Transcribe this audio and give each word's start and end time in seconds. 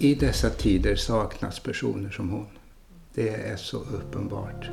I 0.00 0.14
dessa 0.14 0.50
tider 0.50 0.96
saknas 0.96 1.60
personer 1.60 2.10
som 2.10 2.30
hon. 2.30 2.46
Det 3.14 3.28
är 3.28 3.56
så 3.56 3.76
uppenbart. 3.76 4.70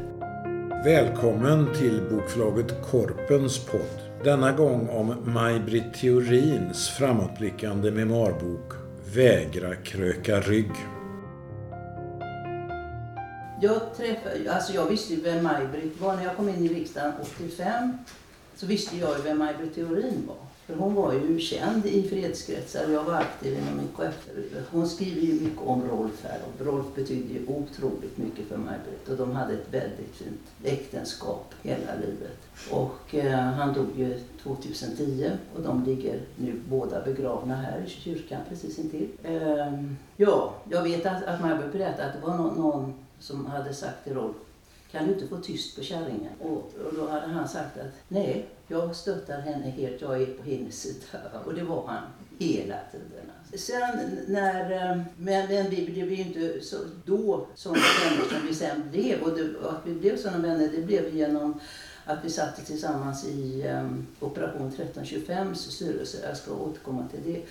Välkommen 0.86 1.74
till 1.74 2.02
bokförlaget 2.12 2.82
Korpens 2.92 3.66
podd. 3.66 4.24
Denna 4.24 4.52
gång 4.52 4.90
om 4.90 5.16
Maj-Britt 5.26 5.94
Theorins 5.94 6.90
framåtblickande 6.90 7.92
memoarbok 7.92 8.74
Vägra 9.16 9.76
kröka 9.76 10.40
rygg. 10.40 10.72
Jag, 13.62 13.82
träffade, 13.98 14.54
alltså 14.54 14.74
jag 14.74 14.86
visste 14.86 15.14
ju 15.14 15.22
vem 15.22 15.44
Maj-Britt 15.44 16.02
var. 16.02 16.16
När 16.16 16.24
jag 16.24 16.36
kom 16.36 16.50
in 16.50 16.66
i 16.66 16.68
riksdagen 16.68 17.14
85 17.22 17.98
så 18.56 18.66
visste 18.66 18.98
jag 18.98 19.18
ju 19.18 19.24
vem 19.24 19.38
Maj-Britt 19.38 19.76
Theorin 19.76 20.28
var. 20.28 20.45
För 20.66 20.76
hon 20.76 20.94
var 20.94 21.14
ju 21.14 21.40
känd 21.40 21.86
i 21.86 22.10
fredskretsar. 22.10 22.90
Jag 22.90 23.04
var 23.04 23.14
aktiv 23.14 23.58
inom 23.58 23.80
IKF. 23.80 24.30
Hon 24.72 24.88
skriver 24.88 25.22
ju 25.22 25.34
mycket 25.34 25.62
om 25.66 25.88
Rolf 25.88 26.24
här. 26.24 26.40
Och 26.48 26.66
Rolf 26.66 26.86
betydde 26.96 27.34
ju 27.34 27.48
otroligt 27.48 28.18
mycket 28.18 28.48
för 28.48 28.58
Maj-Britt. 28.58 29.10
Och 29.10 29.18
de 29.18 29.36
hade 29.36 29.54
ett 29.54 29.74
väldigt 29.74 30.16
fint 30.16 30.42
äktenskap 30.64 31.54
hela 31.62 31.96
livet. 31.96 32.38
Och 32.72 33.16
eh, 33.16 33.40
han 33.40 33.74
dog 33.74 33.88
ju 33.98 34.20
2010 34.44 35.32
och 35.56 35.62
de 35.62 35.84
ligger 35.84 36.20
nu 36.36 36.62
båda 36.70 37.04
begravna 37.06 37.56
här 37.56 37.84
i 37.88 37.90
kyrkan 37.90 38.42
precis 38.50 38.80
intill. 38.80 39.08
Eh, 39.24 39.84
ja, 40.18 40.56
jag 40.70 40.84
vet 40.84 41.06
att, 41.06 41.24
att 41.24 41.42
Maj-Britt 41.42 41.72
berättade 41.72 42.08
att 42.08 42.14
det 42.14 42.28
var 42.28 42.38
någon, 42.38 42.58
någon 42.58 42.94
som 43.20 43.46
hade 43.46 43.74
sagt 43.74 44.04
till 44.04 44.14
Rolf 44.14 44.36
kan 44.96 45.08
du 45.08 45.14
inte 45.14 45.28
få 45.28 45.38
tyst 45.38 45.76
på 45.76 45.84
kärringen? 45.84 46.32
Och, 46.40 46.72
och 46.86 46.94
då 46.96 47.08
hade 47.08 47.28
han 47.28 47.48
sagt 47.48 47.78
att 47.78 47.94
nej, 48.08 48.46
jag 48.68 48.96
stöttar 48.96 49.42
henne 49.42 49.70
helt, 49.70 50.02
jag 50.02 50.22
är 50.22 50.26
på 50.26 50.44
hennes 50.44 50.82
sida. 50.82 51.20
Och 51.46 51.54
det 51.54 51.64
var 51.64 51.88
han 51.88 52.04
hela 52.40 52.76
tiden. 52.92 53.32
Sen 53.54 54.20
när, 54.28 54.72
eh, 54.72 54.98
men, 55.18 55.48
men 55.48 55.70
vi 55.70 55.86
blev 55.86 56.12
ju 56.12 56.18
inte 56.18 56.62
så, 56.62 56.78
då 57.06 57.48
sådana 57.56 57.82
vänner 58.04 58.30
som 58.30 58.48
vi 58.48 58.56
sen 58.56 58.90
blev. 58.92 59.22
Och, 59.22 59.38
det, 59.38 59.70
att 59.70 59.82
vi 59.86 59.94
blev 59.94 60.18
sådana 60.18 60.48
vänner, 60.48 60.70
det 60.76 60.82
blev 60.82 61.16
genom 61.16 61.60
att 62.06 62.26
vi 62.26 62.30
satt 62.30 62.66
tillsammans 62.66 63.26
i 63.26 63.68
um, 63.68 64.08
Operation 64.20 64.68
1325 64.68 65.56
styrelse. 65.56 66.18
Jag 66.28 66.38
ska 66.38 66.54
återkomma 66.54 67.08
till 67.08 67.34
det. 67.34 67.42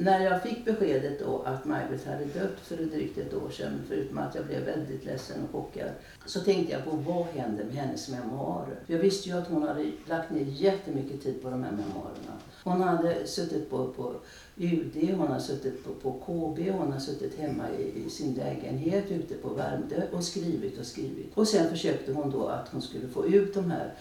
När 0.00 0.20
jag 0.20 0.42
fick 0.42 0.64
beskedet 0.64 1.18
då 1.18 1.42
att 1.42 1.64
Maj-Britt 1.64 2.06
hade 2.06 2.24
dött 2.24 2.60
för 2.62 2.76
drygt 2.76 3.18
ett 3.18 3.34
år 3.34 3.50
sedan, 3.50 3.80
förutom 3.88 4.18
att 4.18 4.34
jag 4.34 4.46
blev 4.46 4.64
väldigt 4.64 5.04
ledsen 5.04 5.36
och 5.44 5.50
chockad, 5.52 5.90
så 6.26 6.40
tänkte 6.40 6.72
jag 6.72 6.84
på 6.84 6.90
vad 6.90 7.26
hände 7.26 7.64
med 7.64 7.74
hennes 7.74 8.08
memoarer? 8.08 8.76
Jag 8.86 8.98
visste 8.98 9.28
ju 9.28 9.38
att 9.38 9.48
hon 9.48 9.62
hade 9.62 9.92
lagt 10.08 10.30
ner 10.30 10.44
jättemycket 10.44 11.22
tid 11.22 11.42
på 11.42 11.50
de 11.50 11.64
här 11.64 11.70
memoarerna. 11.70 12.32
Hon 12.64 12.80
hade 12.80 13.26
suttit 13.26 13.70
på, 13.70 13.88
på 13.88 14.14
UD, 14.56 15.10
hon 15.16 15.28
hade 15.28 15.40
suttit 15.40 15.84
på, 15.84 15.92
på 15.92 16.12
KB, 16.12 16.70
hon 16.70 16.88
hade 16.88 17.00
suttit 17.00 17.38
hemma 17.38 17.64
i, 17.78 18.04
i, 18.06 18.10
sin 18.10 18.34
lägenhet 18.34 19.10
ute 19.10 19.34
på 19.34 19.48
Värmdö 19.48 20.02
och 20.12 20.24
skrivit 20.24 20.78
och 20.78 20.86
skrivit. 20.86 21.30
Och 21.34 21.48
sen 21.48 21.70
försökte 21.70 22.12
hon 22.12 22.30
då 22.30 22.46
att 22.46 22.68
hon 22.68 22.82
skulle 22.82 23.08
få 23.08 23.26
ut 23.26 23.54
de 23.54 23.70
här 23.70 23.94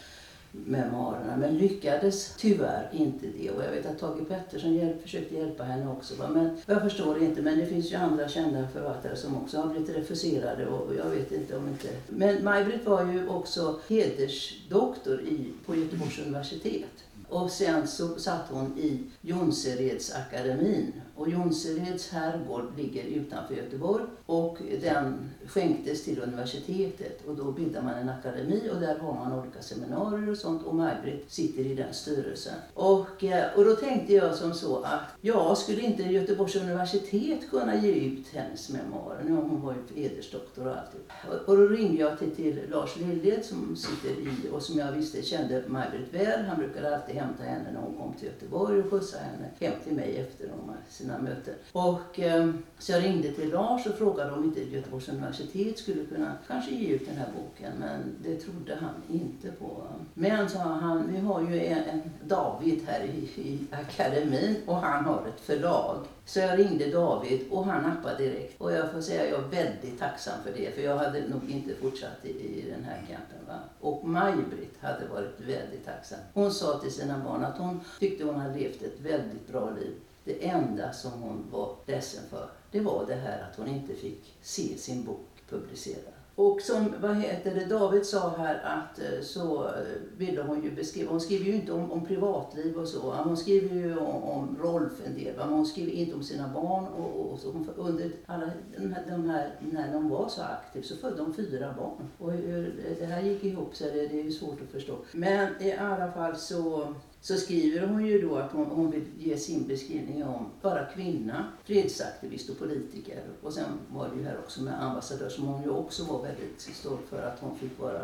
memoarerna 0.52 1.38
men 1.38 1.58
lyckades 1.58 2.36
tyvärr 2.38 2.90
inte 2.92 3.28
det. 3.28 3.52
Och 3.52 3.64
jag 3.64 3.72
vet 3.72 3.86
att 3.86 4.00
Tage 4.00 4.28
Pettersson 4.28 4.74
hjälp, 4.74 5.02
försökte 5.02 5.36
hjälpa 5.36 5.64
henne 5.64 5.92
också. 5.92 6.16
Va? 6.16 6.28
Men 6.28 6.58
jag 6.66 6.82
förstår 6.82 7.24
inte, 7.24 7.42
men 7.42 7.60
det 7.60 7.66
finns 7.66 7.92
ju 7.92 7.96
andra 7.96 8.28
kända 8.28 8.68
författare 8.68 9.16
som 9.16 9.38
också 9.38 9.58
har 9.62 9.70
blivit 9.70 9.96
refuserade 9.96 10.68
och 10.68 10.96
jag 10.96 11.10
vet 11.10 11.32
inte 11.32 11.58
om 11.58 11.68
inte... 11.68 11.88
Men 12.08 12.44
Maj-Britt 12.44 12.86
var 12.86 13.06
ju 13.06 13.28
också 13.28 13.80
hedersdoktor 13.88 15.22
i, 15.22 15.52
på 15.66 15.76
Göteborgs 15.76 16.20
universitet. 16.20 17.04
Och 17.30 17.52
sen 17.52 17.88
så 17.88 18.08
satt 18.08 18.46
hon 18.50 18.78
i 18.78 19.00
Jonseredsakademin. 19.22 20.94
Och 21.20 21.30
Jonsereds 21.30 22.10
herrgård 22.10 22.64
ligger 22.78 23.04
utanför 23.04 23.56
Göteborg 23.56 24.04
och 24.26 24.58
den 24.82 25.30
skänktes 25.48 26.04
till 26.04 26.22
universitetet. 26.22 27.26
Och 27.28 27.36
då 27.36 27.52
bildar 27.52 27.82
man 27.82 27.94
en 27.94 28.10
akademi 28.10 28.70
och 28.74 28.82
där 28.82 29.00
har 29.00 29.14
man 29.14 29.40
olika 29.40 29.62
seminarier 29.62 30.30
och 30.30 30.38
sånt. 30.38 30.64
Och 30.64 30.76
Maj-Britt 30.76 31.32
sitter 31.32 31.66
i 31.66 31.76
den 31.76 31.94
styrelsen. 31.94 32.54
Och, 32.74 33.24
eh, 33.24 33.58
och 33.58 33.66
då 33.66 33.76
tänkte 33.76 34.14
jag 34.14 34.36
som 34.36 34.54
så 34.54 34.82
att 34.82 35.04
ja, 35.22 35.56
skulle 35.56 35.82
inte 35.82 36.04
Göteborgs 36.04 36.56
universitet 36.56 37.50
kunna 37.50 37.76
ge 37.76 37.92
ut 37.92 38.28
hennes 38.28 38.70
memoarer? 38.70 39.24
Nu 39.24 39.36
hon 39.36 39.62
var 39.62 39.74
ju 39.74 40.04
hedersdoktor 40.04 40.68
och 40.68 40.76
allt. 40.76 41.48
Och 41.48 41.58
då 41.58 41.68
ringde 41.68 42.02
jag 42.02 42.20
till, 42.20 42.36
till 42.36 42.60
Lars 42.72 42.98
Liljet 42.98 43.46
som 43.46 43.76
sitter 43.76 44.10
i 44.10 44.50
och 44.52 44.62
som 44.62 44.80
jag 44.80 44.92
visste 44.92 45.22
kände 45.22 45.64
Maj-Britt 45.68 46.14
väl. 46.14 46.46
Han 46.46 46.58
brukade 46.58 46.96
alltid 46.96 47.16
hämta 47.16 47.44
henne 47.44 47.72
när 47.74 47.80
hon 47.80 47.98
kom 47.98 48.14
till 48.14 48.28
Göteborg 48.28 48.80
och 48.80 48.92
skjutsa 48.92 49.18
henne 49.18 49.50
hem 49.60 49.80
till 49.84 49.96
mig 49.96 50.18
efter 50.18 50.48
de 50.48 50.70
sina 51.10 51.22
möten. 51.22 51.54
Och, 51.72 52.20
eh, 52.20 52.50
så 52.80 52.92
jag 52.92 53.04
ringde 53.04 53.32
till 53.32 53.50
Lars 53.50 53.86
och 53.86 53.96
frågade 53.96 54.32
om 54.32 54.44
inte 54.44 54.62
Göteborgs 54.62 55.10
universitet 55.10 55.80
skulle 55.80 56.06
kunna 56.06 56.34
kanske 56.48 56.72
ge 56.72 56.96
ut 56.96 57.06
den 57.08 57.18
här 57.18 57.28
boken. 57.38 57.74
Men 57.80 58.16
det 58.24 58.36
trodde 58.36 58.76
han 58.76 59.20
inte 59.20 59.52
på. 59.52 59.84
Men 60.14 60.50
sa 60.50 60.60
han, 60.60 61.12
vi 61.12 61.20
har 61.20 61.42
ju 61.42 61.66
en, 61.66 61.84
en 61.84 62.02
David 62.28 62.82
här 62.88 63.04
i, 63.04 63.42
i 63.42 63.60
akademin 63.72 64.56
och 64.66 64.76
han 64.76 65.06
har 65.06 65.28
ett 65.28 65.42
förlag. 65.42 65.98
Så 66.26 66.40
jag 66.40 66.60
ringde 66.60 66.92
David 66.92 67.42
och 67.52 67.66
han 67.66 67.84
nappade 67.84 68.18
direkt. 68.18 68.62
Och 68.62 68.72
jag 68.72 68.92
får 68.92 69.02
säga 69.02 69.24
att 69.24 69.30
jag 69.30 69.40
är 69.40 69.64
väldigt 69.64 70.00
tacksam 70.00 70.34
för 70.44 70.52
det. 70.52 70.76
För 70.76 70.82
jag 70.82 70.98
hade 70.98 71.28
nog 71.28 71.42
inte 71.50 71.76
fortsatt 71.76 72.26
i, 72.26 72.30
i 72.30 72.72
den 72.72 72.84
här 72.84 72.98
kampen. 72.98 73.48
Va? 73.48 73.60
Och 73.80 74.08
Maj-Britt 74.08 74.78
hade 74.82 75.08
varit 75.08 75.40
väldigt 75.40 75.86
tacksam. 75.86 76.20
Hon 76.34 76.52
sa 76.52 76.80
till 76.80 76.92
sina 76.92 77.18
barn 77.18 77.44
att 77.44 77.58
hon 77.58 77.82
tyckte 78.00 78.24
hon 78.24 78.36
hade 78.36 78.60
levt 78.60 78.82
ett 78.82 79.00
väldigt 79.02 79.48
bra 79.48 79.70
liv. 79.80 79.96
Det 80.30 80.48
enda 80.48 80.94
som 80.94 81.12
hon 81.12 81.46
var 81.52 81.76
ledsen 81.86 82.24
för, 82.30 82.50
det 82.72 82.80
var 82.80 83.06
det 83.08 83.16
här 83.16 83.48
att 83.50 83.58
hon 83.58 83.68
inte 83.68 83.94
fick 83.94 84.38
se 84.42 84.78
sin 84.78 85.04
bok 85.04 85.28
publicerad. 85.50 86.14
Och 86.36 86.62
som 86.62 86.94
vad 87.02 87.16
heter 87.16 87.56
det, 87.56 87.66
David 87.66 88.06
sa 88.06 88.34
här 88.38 88.62
att 88.64 89.00
eh, 89.00 89.22
så 89.22 89.66
eh, 89.66 89.72
ville 90.18 90.42
hon 90.42 90.64
ju 90.64 90.72
beskriva, 90.72 91.12
hon 91.12 91.22
skriver 91.22 91.46
ju 91.46 91.56
inte 91.56 91.72
om, 91.72 91.92
om 91.92 92.06
privatliv 92.06 92.78
och 92.78 92.88
så. 92.88 93.14
Hon 93.14 93.38
skriver 93.38 93.76
ju 93.76 93.98
om, 93.98 94.24
om 94.24 94.58
Rolf 94.62 94.94
en 95.06 95.16
del, 95.16 95.36
men 95.38 95.50
hon 95.50 95.66
skriver 95.66 95.92
inte 95.92 96.16
om 96.16 96.24
sina 96.24 96.48
barn. 96.48 96.88
Och, 96.88 97.32
och 97.32 97.40
så 97.40 97.52
hon, 97.52 97.70
under 97.78 98.12
alla 98.26 98.50
de 98.78 98.94
här, 98.94 99.06
de 99.10 99.30
här, 99.30 99.56
när 99.60 99.94
de 99.94 100.10
var 100.10 100.30
så 100.30 100.42
aktiv 100.42 100.82
så 100.82 100.96
födde 100.96 101.22
hon 101.22 101.34
fyra 101.34 101.74
barn. 101.78 102.10
Och 102.18 102.32
hur 102.32 102.96
det 103.00 103.06
här 103.06 103.22
gick 103.22 103.44
ihop 103.44 103.76
så 103.76 103.84
det, 103.84 104.08
det 104.08 104.20
är 104.20 104.24
ju 104.24 104.32
svårt 104.32 104.62
att 104.62 104.72
förstå. 104.72 104.96
Men 105.12 105.62
i 105.62 105.74
alla 105.74 106.12
fall 106.12 106.36
så 106.36 106.94
så 107.22 107.38
skriver 107.38 107.88
hon 107.88 108.06
ju 108.06 108.22
då 108.22 108.36
att 108.36 108.52
hon, 108.52 108.66
hon 108.66 108.92
vill 108.92 109.06
ge 109.18 109.38
sin 109.38 109.68
beskrivning 109.68 110.24
om 110.24 110.52
vara 110.62 110.86
kvinna, 110.86 111.52
fredsaktivist 111.66 112.50
och 112.50 112.60
politiker. 112.60 113.24
Och 113.42 113.54
sen 113.54 113.66
var 113.90 114.10
det 114.10 114.16
ju 114.20 114.24
här 114.24 114.38
också 114.38 114.62
med 114.62 114.84
ambassadör 114.84 115.30
som 115.30 115.48
hon 115.48 115.64
ju 115.64 115.70
också 115.70 116.04
var 116.04 116.24
väldigt 116.24 116.62
stolt 116.62 117.02
för 117.10 117.22
att 117.28 117.40
hon 117.40 117.58
fick 117.58 117.80
vara 117.80 118.02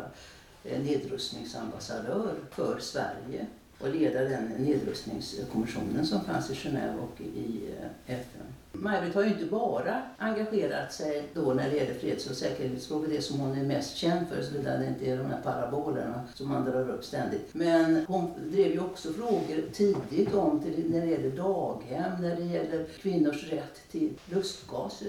eh, 0.64 0.82
nedrustningsambassadör 0.82 2.34
för 2.50 2.78
Sverige 2.78 3.46
och 3.78 3.88
leda 3.88 4.20
den 4.20 4.44
nedrustningskommissionen 4.44 6.06
som 6.06 6.20
fanns 6.20 6.50
i 6.50 6.54
Genève 6.54 6.98
och 6.98 7.20
i 7.20 7.60
eh, 7.80 8.14
FN. 8.20 8.46
Maj-Britt 8.80 9.14
har 9.14 9.22
ju 9.22 9.28
inte 9.28 9.44
bara 9.44 10.02
engagerat 10.18 10.92
sig 10.92 11.28
då 11.34 11.54
när 11.54 11.70
det 11.70 11.76
gäller 11.76 11.94
freds 11.94 12.30
och 12.30 12.36
säkerhetsfrågor, 12.36 13.08
det 13.08 13.22
som 13.22 13.40
hon 13.40 13.58
är 13.58 13.64
mest 13.64 13.96
känd 13.96 14.28
för, 14.28 14.42
såvida 14.42 14.76
det 14.76 14.86
inte 14.86 15.06
är 15.06 15.16
de 15.16 15.26
här 15.26 15.42
parabolerna 15.42 16.22
som 16.34 16.48
man 16.48 16.64
drar 16.64 16.90
upp 16.90 17.04
ständigt. 17.04 17.48
Men 17.52 18.04
hon 18.08 18.30
drev 18.50 18.72
ju 18.72 18.80
också 18.80 19.12
frågor 19.12 19.62
tidigt 19.72 20.34
om 20.34 20.60
till, 20.62 20.90
när 20.90 21.00
det 21.00 21.06
gäller 21.06 21.36
daghem, 21.36 22.12
när 22.20 22.36
det 22.36 22.44
gäller 22.44 22.84
kvinnors 22.84 23.52
rätt 23.52 23.90
till 23.90 24.12
lustgas, 24.26 25.02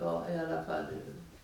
ja, 0.00 0.24
i 0.34 0.38
alla 0.38 0.62
fall 0.62 0.84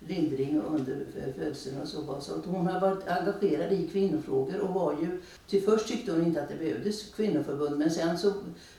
lindring 0.07 0.61
under 0.61 1.07
eh, 1.17 1.35
födseln 1.35 1.81
och 1.81 1.89
så. 1.89 2.21
så 2.21 2.35
att 2.35 2.47
hon 2.47 2.67
har 2.67 2.81
varit 2.81 3.09
engagerad 3.09 3.73
i 3.73 3.89
kvinnofrågor 3.89 4.61
och 4.61 4.75
var 4.75 4.93
ju, 4.93 5.21
till 5.47 5.63
först 5.63 5.89
tyckte 5.89 6.13
hon 6.13 6.27
inte 6.27 6.43
att 6.43 6.49
det 6.49 6.55
behövdes 6.55 7.15
kvinnoförbund 7.15 7.79
men 7.79 7.91
sen 7.91 8.19
så 8.19 8.33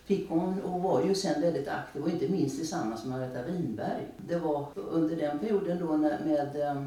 fick 0.06 0.30
hon 0.30 0.62
och 0.62 0.82
var 0.82 1.04
ju 1.04 1.16
sen 1.16 1.42
väldigt 1.42 1.68
aktiv 1.68 2.04
och 2.04 2.10
inte 2.10 2.28
minst 2.28 2.58
tillsammans 2.58 3.06
med 3.06 3.20
Margareta 3.20 3.52
Winberg. 3.52 4.08
Det 4.18 4.36
var 4.36 4.68
under 4.76 5.16
den 5.16 5.40
perioden 5.40 5.80
då 5.80 5.98
med, 5.98 6.62
eh, 6.62 6.84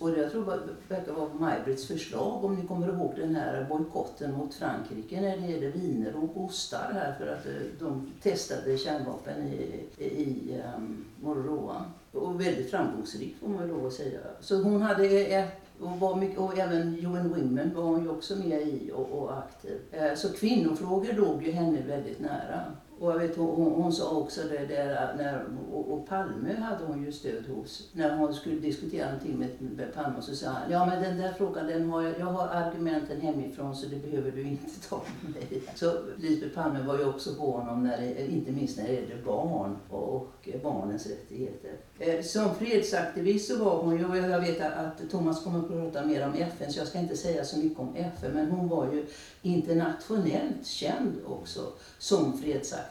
och 0.00 0.10
jag 0.10 0.30
tror 0.30 0.44
det 0.44 0.94
verkar 0.94 1.12
vara 1.12 1.34
Maj-Britts 1.34 1.86
förslag 1.86 2.44
om 2.44 2.54
ni 2.54 2.66
kommer 2.66 2.88
ihåg 2.88 3.12
den 3.16 3.36
här 3.36 3.66
bojkotten 3.68 4.32
mot 4.32 4.54
Frankrike 4.54 5.20
när 5.20 5.36
det 5.36 5.46
gäller 5.46 5.70
viner 5.70 6.16
och 6.16 6.44
ostar 6.44 6.90
här 6.92 7.14
för 7.18 7.26
att 7.26 7.46
eh, 7.46 7.52
de 7.78 8.12
testade 8.22 8.78
kärnvapen 8.78 9.42
i, 9.46 9.84
i 10.04 10.60
um, 10.76 11.04
Mururoa. 11.20 11.84
Och 12.16 12.40
väldigt 12.40 12.70
framgångsrikt 12.70 13.40
får 13.40 13.48
man 13.48 13.62
ju 13.62 13.68
lov 13.68 13.86
att 13.86 13.92
säga. 13.92 14.20
Så 14.40 14.62
hon 14.62 14.82
hade 14.82 15.06
ett 15.06 15.66
och, 15.80 16.00
var 16.00 16.16
mycket, 16.16 16.38
och 16.38 16.58
även 16.58 16.94
UN 17.06 17.28
Women 17.28 17.74
var 17.74 17.82
hon 17.82 18.02
ju 18.02 18.08
också 18.08 18.36
med 18.36 18.62
i 18.62 18.90
och, 18.94 19.12
och 19.12 19.38
aktiv. 19.38 19.78
Eh, 19.90 20.14
så 20.14 20.32
kvinnofrågor 20.32 21.12
låg 21.12 21.42
ju 21.42 21.52
henne 21.52 21.82
väldigt 21.86 22.20
nära. 22.20 22.64
Och, 22.98 23.12
jag 23.12 23.18
vet, 23.18 23.36
hon, 23.36 23.72
hon 23.72 23.92
sa 23.92 24.10
också 24.10 24.40
det 24.42 24.66
där, 24.66 25.14
när, 25.16 25.44
och, 25.72 25.92
och 25.92 26.08
Palme 26.08 26.54
hade 26.54 26.84
hon 26.84 27.04
ju 27.04 27.12
stöd 27.12 27.46
hos. 27.46 27.88
När 27.92 28.16
hon 28.16 28.34
skulle 28.34 28.60
diskutera 28.60 29.06
någonting 29.06 29.38
med, 29.38 29.48
med 29.76 29.94
Palme 29.94 30.22
så 30.22 30.36
sa 30.36 30.50
han, 30.50 30.70
ja 30.70 30.86
men 30.86 31.02
den 31.02 31.16
där 31.16 31.32
frågan, 31.32 31.66
den 31.66 31.90
har 31.90 32.02
jag, 32.02 32.18
jag 32.18 32.26
har 32.26 32.48
argumenten 32.48 33.20
hemifrån 33.20 33.76
så 33.76 33.86
det 33.86 33.96
behöver 33.96 34.30
du 34.30 34.42
inte 34.42 34.88
ta 34.88 35.02
med 35.22 35.34
mig. 35.34 35.62
Så 35.74 35.92
Lisbeth 36.16 36.54
Palme 36.54 36.82
var 36.82 36.98
ju 36.98 37.04
också 37.04 37.34
på 37.34 37.50
honom, 37.50 37.84
när 37.84 38.00
det, 38.00 38.26
inte 38.26 38.52
minst 38.52 38.78
när 38.78 38.86
det 38.86 38.92
gällde 38.92 39.16
barn 39.24 39.76
och, 39.90 40.14
och 40.14 40.48
barnens 40.62 41.06
rättigheter. 41.06 41.70
Eh, 41.98 42.22
som 42.22 42.54
fredsaktivist 42.54 43.48
så 43.48 43.64
var 43.64 43.82
hon 43.82 43.98
ju, 43.98 44.04
och 44.04 44.16
jag 44.16 44.40
vet 44.40 44.60
att 44.60 45.10
Thomas 45.10 45.44
kommer 45.44 45.58
att 45.58 45.68
prata 45.68 46.06
mer 46.06 46.26
om 46.26 46.34
FN 46.34 46.72
så 46.72 46.78
jag 46.78 46.88
ska 46.88 46.98
inte 46.98 47.16
säga 47.16 47.44
så 47.44 47.58
mycket 47.58 47.78
om 47.78 47.94
FN, 47.96 48.30
men 48.34 48.50
hon 48.50 48.68
var 48.68 48.92
ju 48.92 49.06
internationellt 49.42 50.66
känd 50.66 51.12
också 51.26 51.60
som 51.98 52.38
fredsaktivist. 52.38 52.85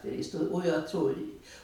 Och 0.52 0.66
jag 0.66 0.88
tror, 0.88 1.16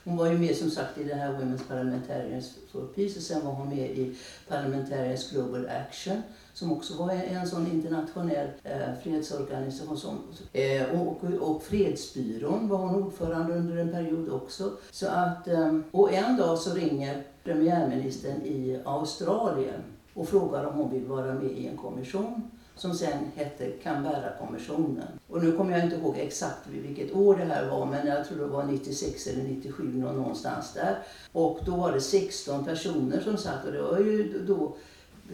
hon 0.03 0.17
var 0.17 0.27
ju 0.27 0.37
med 0.37 0.55
som 0.55 0.69
sagt 0.69 0.97
i 0.97 1.03
det 1.03 1.15
här 1.15 1.33
Women's 1.33 1.67
Parliamentarians 1.67 2.53
for 2.71 2.87
Peace 2.95 3.17
och 3.17 3.23
sen 3.23 3.45
var 3.45 3.51
hon 3.51 3.69
med 3.69 3.89
i 3.89 4.15
Parliamentarians 4.47 5.31
Global 5.31 5.67
Action 5.67 6.21
som 6.53 6.71
också 6.71 6.97
var 6.97 7.11
en 7.11 7.47
sån 7.47 7.67
internationell 7.67 8.47
eh, 8.63 8.93
fredsorganisation. 9.03 9.97
Som, 9.97 10.19
eh, 10.53 11.01
och, 11.01 11.23
och 11.39 11.63
Fredsbyrån 11.63 12.67
var 12.67 12.77
hon 12.77 13.03
ordförande 13.03 13.53
under 13.53 13.77
en 13.77 13.91
period 13.91 14.29
också. 14.29 14.71
Så 14.91 15.07
att, 15.07 15.47
eh, 15.47 15.79
och 15.91 16.13
en 16.13 16.37
dag 16.37 16.57
så 16.57 16.73
ringer 16.73 17.23
premiärministern 17.43 18.41
i 18.41 18.79
Australien 18.85 19.81
och 20.13 20.29
frågar 20.29 20.65
om 20.65 20.73
hon 20.73 20.91
vill 20.91 21.05
vara 21.05 21.33
med 21.33 21.51
i 21.51 21.67
en 21.67 21.77
kommission 21.77 22.51
som 22.81 22.93
sen 22.95 23.31
hette 23.35 23.71
Canberra-kommissionen. 23.71 25.07
Och 25.27 25.43
nu 25.43 25.51
kommer 25.51 25.71
jag 25.71 25.83
inte 25.83 25.95
ihåg 25.95 26.17
exakt 26.17 26.67
vilket 26.67 27.15
år 27.15 27.35
det 27.35 27.45
här 27.45 27.69
var, 27.69 27.85
men 27.85 28.07
jag 28.07 28.27
tror 28.27 28.37
det 28.37 28.45
var 28.45 28.63
96 28.63 29.27
eller 29.27 29.43
97 29.43 29.83
någonstans 29.83 30.73
där. 30.73 30.97
Och 31.31 31.59
då 31.65 31.75
var 31.75 31.91
det 31.91 32.01
16 32.01 32.65
personer 32.65 33.19
som 33.19 33.37
satt 33.37 33.65
och 33.65 33.71
det 33.71 33.81
var 33.81 33.99
ju 33.99 34.43
då 34.47 34.75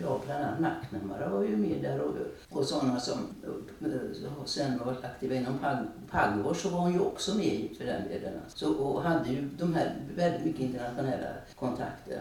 Ja, 0.01 0.21
bland 0.25 0.43
annat 0.43 0.59
Nacknamara 0.59 1.29
var 1.29 1.43
ju 1.43 1.57
med 1.57 1.81
där 1.81 2.01
och, 2.01 2.13
och 2.49 2.65
sådana 2.65 2.99
som 2.99 3.17
sen 4.45 4.79
var 4.85 4.95
aktiva 5.03 5.35
inom 5.35 5.59
Pagvor 6.11 6.53
så 6.53 6.69
var 6.69 6.79
hon 6.79 6.93
ju 6.93 6.99
också 6.99 7.35
med 7.35 7.69
för 7.77 7.85
den 7.85 8.07
delen. 8.07 8.33
Så, 8.47 8.73
och 8.73 9.01
hade 9.01 9.29
ju 9.29 9.49
de 9.57 9.73
här 9.73 9.95
väldigt 10.15 10.45
mycket 10.45 10.61
internationella 10.61 11.27
kontakter. 11.59 12.19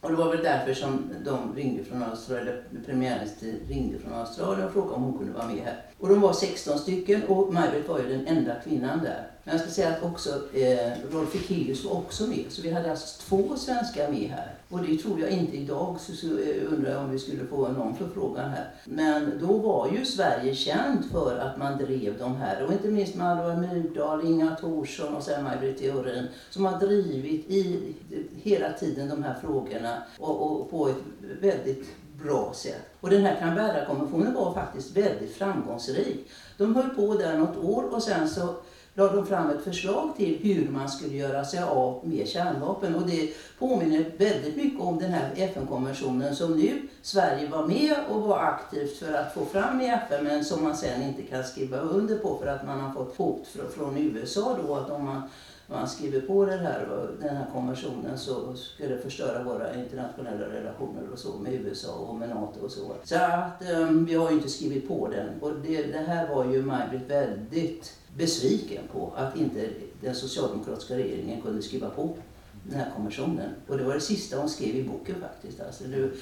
Och 0.00 0.10
det 0.10 0.16
var 0.16 0.30
väl 0.30 0.42
därför 0.42 0.74
som 0.74 1.10
de 1.24 1.54
ringde 1.56 1.84
från 1.84 2.02
Australien, 2.02 2.56
premiärministern 2.86 3.54
ringde 3.68 3.98
från 3.98 4.12
Australien 4.12 4.66
och 4.66 4.72
frågade 4.72 4.94
om 4.94 5.02
hon 5.02 5.18
kunde 5.18 5.32
vara 5.32 5.46
med 5.46 5.64
här. 5.64 5.82
Och 5.98 6.08
de 6.08 6.20
var 6.20 6.32
16 6.32 6.78
stycken 6.78 7.22
och 7.28 7.54
Maj-Britt 7.54 7.88
var 7.88 7.98
ju 7.98 8.08
den 8.08 8.26
enda 8.26 8.54
kvinnan 8.54 8.98
där. 8.98 9.30
Men 9.48 9.56
jag 9.56 9.66
ska 9.66 9.74
säga 9.74 9.88
att 9.88 10.02
också 10.02 10.30
eh, 10.54 10.92
Rolf 11.12 11.34
Ekéus 11.34 11.84
var 11.84 11.92
också 11.92 12.26
med. 12.26 12.44
Så 12.48 12.62
vi 12.62 12.70
hade 12.70 12.90
alltså 12.90 13.22
två 13.28 13.56
svenskar 13.56 14.08
med 14.08 14.30
här. 14.30 14.54
Och 14.68 14.82
det 14.82 14.96
tror 14.96 15.20
jag 15.20 15.30
inte 15.30 15.56
idag, 15.56 15.96
så, 16.00 16.12
så 16.12 16.26
eh, 16.26 16.72
undrar 16.72 16.90
jag 16.90 17.04
om 17.04 17.10
vi 17.10 17.18
skulle 17.18 17.46
få 17.46 17.68
någon 17.68 17.96
förfrågan 17.96 18.50
här. 18.50 18.70
Men 18.84 19.38
då 19.40 19.58
var 19.58 19.88
ju 19.92 20.04
Sverige 20.04 20.54
känd 20.54 21.04
för 21.12 21.38
att 21.38 21.56
man 21.56 21.78
drev 21.78 22.18
de 22.18 22.36
här. 22.36 22.64
Och 22.64 22.72
inte 22.72 22.88
minst 22.88 23.14
med 23.14 23.26
Alva 23.26 23.56
Myrdal, 23.56 24.26
Inga 24.26 24.56
Thorsson 24.56 25.14
och 25.14 25.22
sen 25.22 25.44
Maj-Britt 25.44 25.78
Theorin. 25.78 26.28
Som 26.50 26.64
har 26.64 26.80
drivit 26.80 27.50
i 27.50 27.94
hela 28.42 28.72
tiden 28.72 29.08
de 29.08 29.22
här 29.22 29.34
frågorna 29.40 30.02
och, 30.18 30.42
och 30.42 30.70
på 30.70 30.88
ett 30.88 31.02
väldigt 31.40 31.86
bra 32.22 32.52
sätt. 32.54 32.82
Och 33.00 33.10
den 33.10 33.22
här 33.22 33.36
Canberra-konventionen 33.40 34.34
var 34.34 34.54
faktiskt 34.54 34.96
väldigt 34.96 35.36
framgångsrik. 35.36 36.28
De 36.56 36.76
höll 36.76 36.88
på 36.88 37.14
där 37.14 37.38
något 37.38 37.56
år 37.64 37.94
och 37.94 38.02
sen 38.02 38.28
så 38.28 38.54
lade 38.98 39.16
de 39.16 39.26
fram 39.26 39.50
ett 39.50 39.64
förslag 39.64 40.16
till 40.16 40.38
hur 40.42 40.68
man 40.68 40.88
skulle 40.88 41.16
göra 41.16 41.44
sig 41.44 41.62
av 41.62 42.00
med 42.02 42.28
kärnvapen. 42.28 42.94
Och 42.94 43.06
det 43.06 43.30
påminner 43.58 44.04
väldigt 44.16 44.56
mycket 44.56 44.80
om 44.80 44.98
den 44.98 45.10
här 45.10 45.30
FN-konventionen 45.36 46.36
som 46.36 46.56
nu 46.56 46.82
Sverige 47.02 47.48
var 47.48 47.66
med 47.66 47.96
och 48.10 48.22
var 48.22 48.38
aktivt 48.38 48.96
för 48.96 49.12
att 49.12 49.34
få 49.34 49.44
fram 49.44 49.80
i 49.80 49.88
FN 49.88 50.24
men 50.24 50.44
som 50.44 50.62
man 50.62 50.76
sen 50.76 51.02
inte 51.02 51.22
kan 51.22 51.44
skriva 51.44 51.78
under 51.78 52.18
på 52.18 52.38
för 52.38 52.46
att 52.46 52.66
man 52.66 52.80
har 52.80 52.92
fått 52.92 53.16
hot 53.16 53.46
från 53.74 53.96
USA 53.96 54.58
då 54.66 54.74
att 54.74 54.90
om 54.90 55.04
man 55.04 55.22
man 55.70 55.88
skriver 55.88 56.20
på 56.20 56.44
den 56.44 56.58
här, 56.58 57.08
den 57.20 57.36
här 57.36 57.46
konventionen 57.52 58.18
så 58.18 58.54
skulle 58.54 58.94
det 58.94 59.02
förstöra 59.02 59.42
våra 59.42 59.74
internationella 59.74 60.48
relationer 60.48 61.02
och 61.12 61.18
så 61.18 61.38
med 61.38 61.54
USA 61.54 61.92
och 61.94 62.14
med 62.14 62.28
NATO 62.28 62.64
och 62.64 62.70
så. 62.70 62.92
Så 63.04 63.16
att 63.16 63.62
um, 63.72 64.04
vi 64.04 64.14
har 64.14 64.30
ju 64.30 64.36
inte 64.36 64.48
skrivit 64.48 64.88
på 64.88 65.08
den 65.08 65.28
och 65.40 65.52
det, 65.66 65.82
det 65.82 65.98
här 65.98 66.34
var 66.34 66.44
ju 66.44 66.62
Maj-Britt 66.62 67.10
väldigt 67.10 67.97
besviken 68.16 68.82
på 68.92 69.12
att 69.16 69.36
inte 69.36 69.68
den 70.00 70.14
socialdemokratiska 70.14 70.96
regeringen 70.96 71.42
kunde 71.42 71.62
skriva 71.62 71.90
på 71.90 72.16
den 72.62 72.80
här 72.80 72.92
konventionen. 72.96 73.50
Och 73.68 73.78
det 73.78 73.84
var 73.84 73.94
det 73.94 74.00
sista 74.00 74.38
hon 74.38 74.48
skrev 74.48 74.76
i 74.76 74.82
boken 74.82 75.14
faktiskt. 75.20 75.60
Alltså 75.60 75.84
nu 75.84 76.12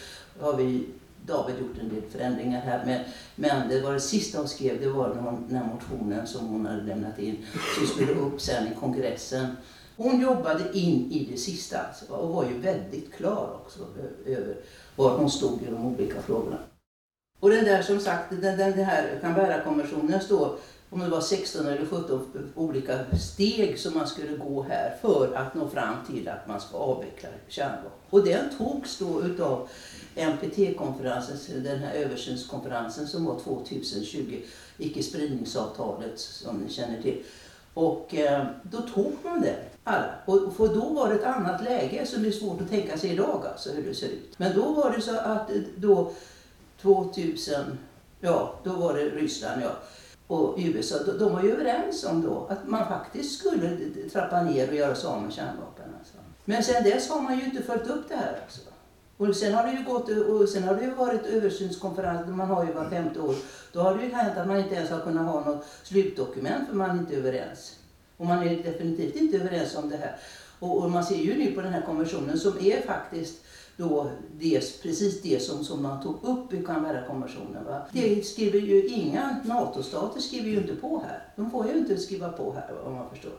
har 0.40 0.56
vi 0.56 0.86
David 1.26 1.58
gjort 1.58 1.78
en 1.80 1.88
del 1.88 2.02
förändringar 2.10 2.60
här. 2.60 2.86
Men, 2.86 3.00
men 3.34 3.68
det 3.68 3.80
var 3.80 3.92
det 3.92 4.00
sista 4.00 4.38
hon 4.38 4.48
skrev, 4.48 4.80
det 4.80 4.88
var 4.88 5.36
den 5.48 5.56
här 5.58 5.68
motionen 5.74 6.26
som 6.26 6.46
hon 6.46 6.66
hade 6.66 6.82
lämnat 6.82 7.18
in, 7.18 7.46
som 7.78 7.86
skulle 7.86 8.12
upp 8.12 8.40
sen 8.40 8.66
i 8.66 8.74
kongressen. 8.80 9.56
Hon 9.96 10.20
jobbade 10.20 10.78
in 10.78 11.12
i 11.12 11.28
det 11.30 11.36
sista 11.36 11.78
alltså, 11.78 12.12
och 12.12 12.34
var 12.34 12.44
ju 12.44 12.58
väldigt 12.58 13.14
klar 13.14 13.60
också 13.64 13.80
över 14.26 14.56
var 14.96 15.18
hon 15.18 15.30
stod 15.30 15.62
i 15.62 15.66
de 15.66 15.86
olika 15.86 16.22
frågorna. 16.22 16.58
Och 17.40 17.50
den 17.50 17.64
där 17.64 17.82
som 17.82 18.00
sagt, 18.00 18.30
den, 18.30 18.40
den, 18.40 18.76
den 18.76 18.84
här 18.84 19.18
Canberra-konventionen 19.20 20.20
står 20.20 20.58
om 20.90 21.00
det 21.00 21.08
var 21.08 21.20
16 21.20 21.66
eller 21.66 21.86
17 21.86 22.52
olika 22.54 22.98
steg 23.18 23.78
som 23.78 23.94
man 23.94 24.06
skulle 24.06 24.36
gå 24.36 24.62
här 24.62 24.96
för 25.00 25.34
att 25.34 25.54
nå 25.54 25.68
fram 25.68 25.94
till 26.06 26.28
att 26.28 26.48
man 26.48 26.60
ska 26.60 26.76
avveckla 26.76 27.28
kärnvapen. 27.48 27.90
Och 28.10 28.24
den 28.24 28.44
togs 28.58 28.98
då 28.98 29.22
utav 29.22 29.68
NPT-konferensen, 30.14 31.62
den 31.62 31.78
här 31.78 31.94
översynskonferensen 31.94 33.08
som 33.08 33.24
var 33.24 33.38
2020, 33.38 34.40
icke-spridningsavtalet 34.78 36.18
som 36.18 36.56
ni 36.56 36.72
känner 36.72 37.02
till. 37.02 37.22
Och 37.74 38.14
eh, 38.14 38.46
då 38.62 38.82
tog 38.82 39.12
man 39.24 39.40
det 39.40 39.56
alla. 39.84 40.14
Och 40.24 40.56
för 40.56 40.68
då 40.68 40.88
var 40.88 41.08
det 41.08 41.14
ett 41.14 41.24
annat 41.24 41.64
läge 41.64 42.06
som 42.06 42.22
det 42.22 42.28
är 42.28 42.32
svårt 42.32 42.60
att 42.60 42.70
tänka 42.70 42.98
sig 42.98 43.10
idag 43.10 43.46
alltså 43.46 43.70
hur 43.72 43.82
det 43.82 43.94
ser 43.94 44.08
ut. 44.08 44.38
Men 44.38 44.54
då 44.54 44.72
var 44.72 44.92
det 44.96 45.02
så 45.02 45.16
att 45.16 45.50
eh, 45.50 45.56
då 45.76 46.12
2000, 46.82 47.78
ja 48.20 48.54
då 48.64 48.72
var 48.72 48.94
det 48.94 49.04
Ryssland 49.04 49.62
ja 49.62 49.72
och 50.26 50.54
USA, 50.58 50.96
de 51.18 51.32
var 51.32 51.42
ju 51.42 51.52
överens 51.52 52.04
om 52.04 52.22
då 52.22 52.46
att 52.50 52.68
man 52.68 52.88
faktiskt 52.88 53.38
skulle 53.38 53.76
trappa 54.12 54.42
ner 54.42 54.68
och 54.68 54.74
göra 54.74 54.94
sig 54.94 55.08
av 55.08 55.22
med 55.22 55.32
kärnvapen. 55.32 55.94
Alltså. 55.98 56.16
Men 56.44 56.62
sen 56.62 56.84
dess 56.84 57.10
har 57.10 57.20
man 57.20 57.38
ju 57.38 57.44
inte 57.44 57.62
följt 57.62 57.90
upp 57.90 58.08
det 58.08 58.16
här. 58.16 58.40
Alltså. 58.44 58.60
Och 59.16 59.36
sen 59.36 59.54
har 59.54 59.66
det 59.66 59.72
ju 59.72 59.84
gått, 59.84 60.08
och 60.08 60.48
sen 60.48 60.62
har 60.62 60.74
det 60.74 60.84
ju 60.84 60.94
varit 60.94 61.26
översynskonferenser, 61.26 62.26
man 62.26 62.48
har 62.48 62.66
ju 62.66 62.72
var 62.72 62.90
femte 62.90 63.20
år. 63.20 63.34
Då 63.72 63.80
har 63.80 63.94
det 63.94 64.04
ju 64.04 64.12
hänt 64.12 64.38
att 64.38 64.46
man 64.46 64.56
inte 64.56 64.74
ens 64.74 64.90
har 64.90 65.00
kunnat 65.00 65.26
ha 65.26 65.44
något 65.44 65.66
slutdokument 65.82 66.68
för 66.68 66.76
man 66.76 66.90
är 66.90 66.94
inte 66.94 67.16
överens. 67.16 67.78
Och 68.16 68.26
man 68.26 68.42
är 68.42 68.62
definitivt 68.62 69.16
inte 69.16 69.36
överens 69.36 69.76
om 69.76 69.90
det 69.90 69.96
här. 69.96 70.16
Och, 70.58 70.82
och 70.82 70.90
man 70.90 71.04
ser 71.04 71.16
ju 71.16 71.38
nu 71.38 71.52
på 71.52 71.60
den 71.60 71.72
här 71.72 71.82
konventionen 71.82 72.38
som 72.38 72.58
är 72.60 72.80
faktiskt 72.80 73.38
då 73.76 74.10
det, 74.38 74.82
precis 74.82 75.22
det 75.22 75.42
som, 75.42 75.64
som 75.64 75.82
man 75.82 76.02
tog 76.02 76.14
upp 76.22 76.52
i 76.52 76.62
Canberra-konventionen. 76.62 77.64
Det 77.92 78.26
skriver 78.26 78.60
ju 78.60 78.86
inga 78.86 79.36
NATO-stater 79.44 80.20
skriver 80.20 80.50
ju 80.50 80.56
inte 80.56 80.76
på 80.76 81.02
här. 81.08 81.28
De 81.36 81.50
får 81.50 81.66
ju 81.66 81.78
inte 81.78 81.96
skriva 81.96 82.28
på 82.28 82.52
här 82.52 82.86
om 82.86 82.94
man 82.94 83.10
förstår. 83.10 83.32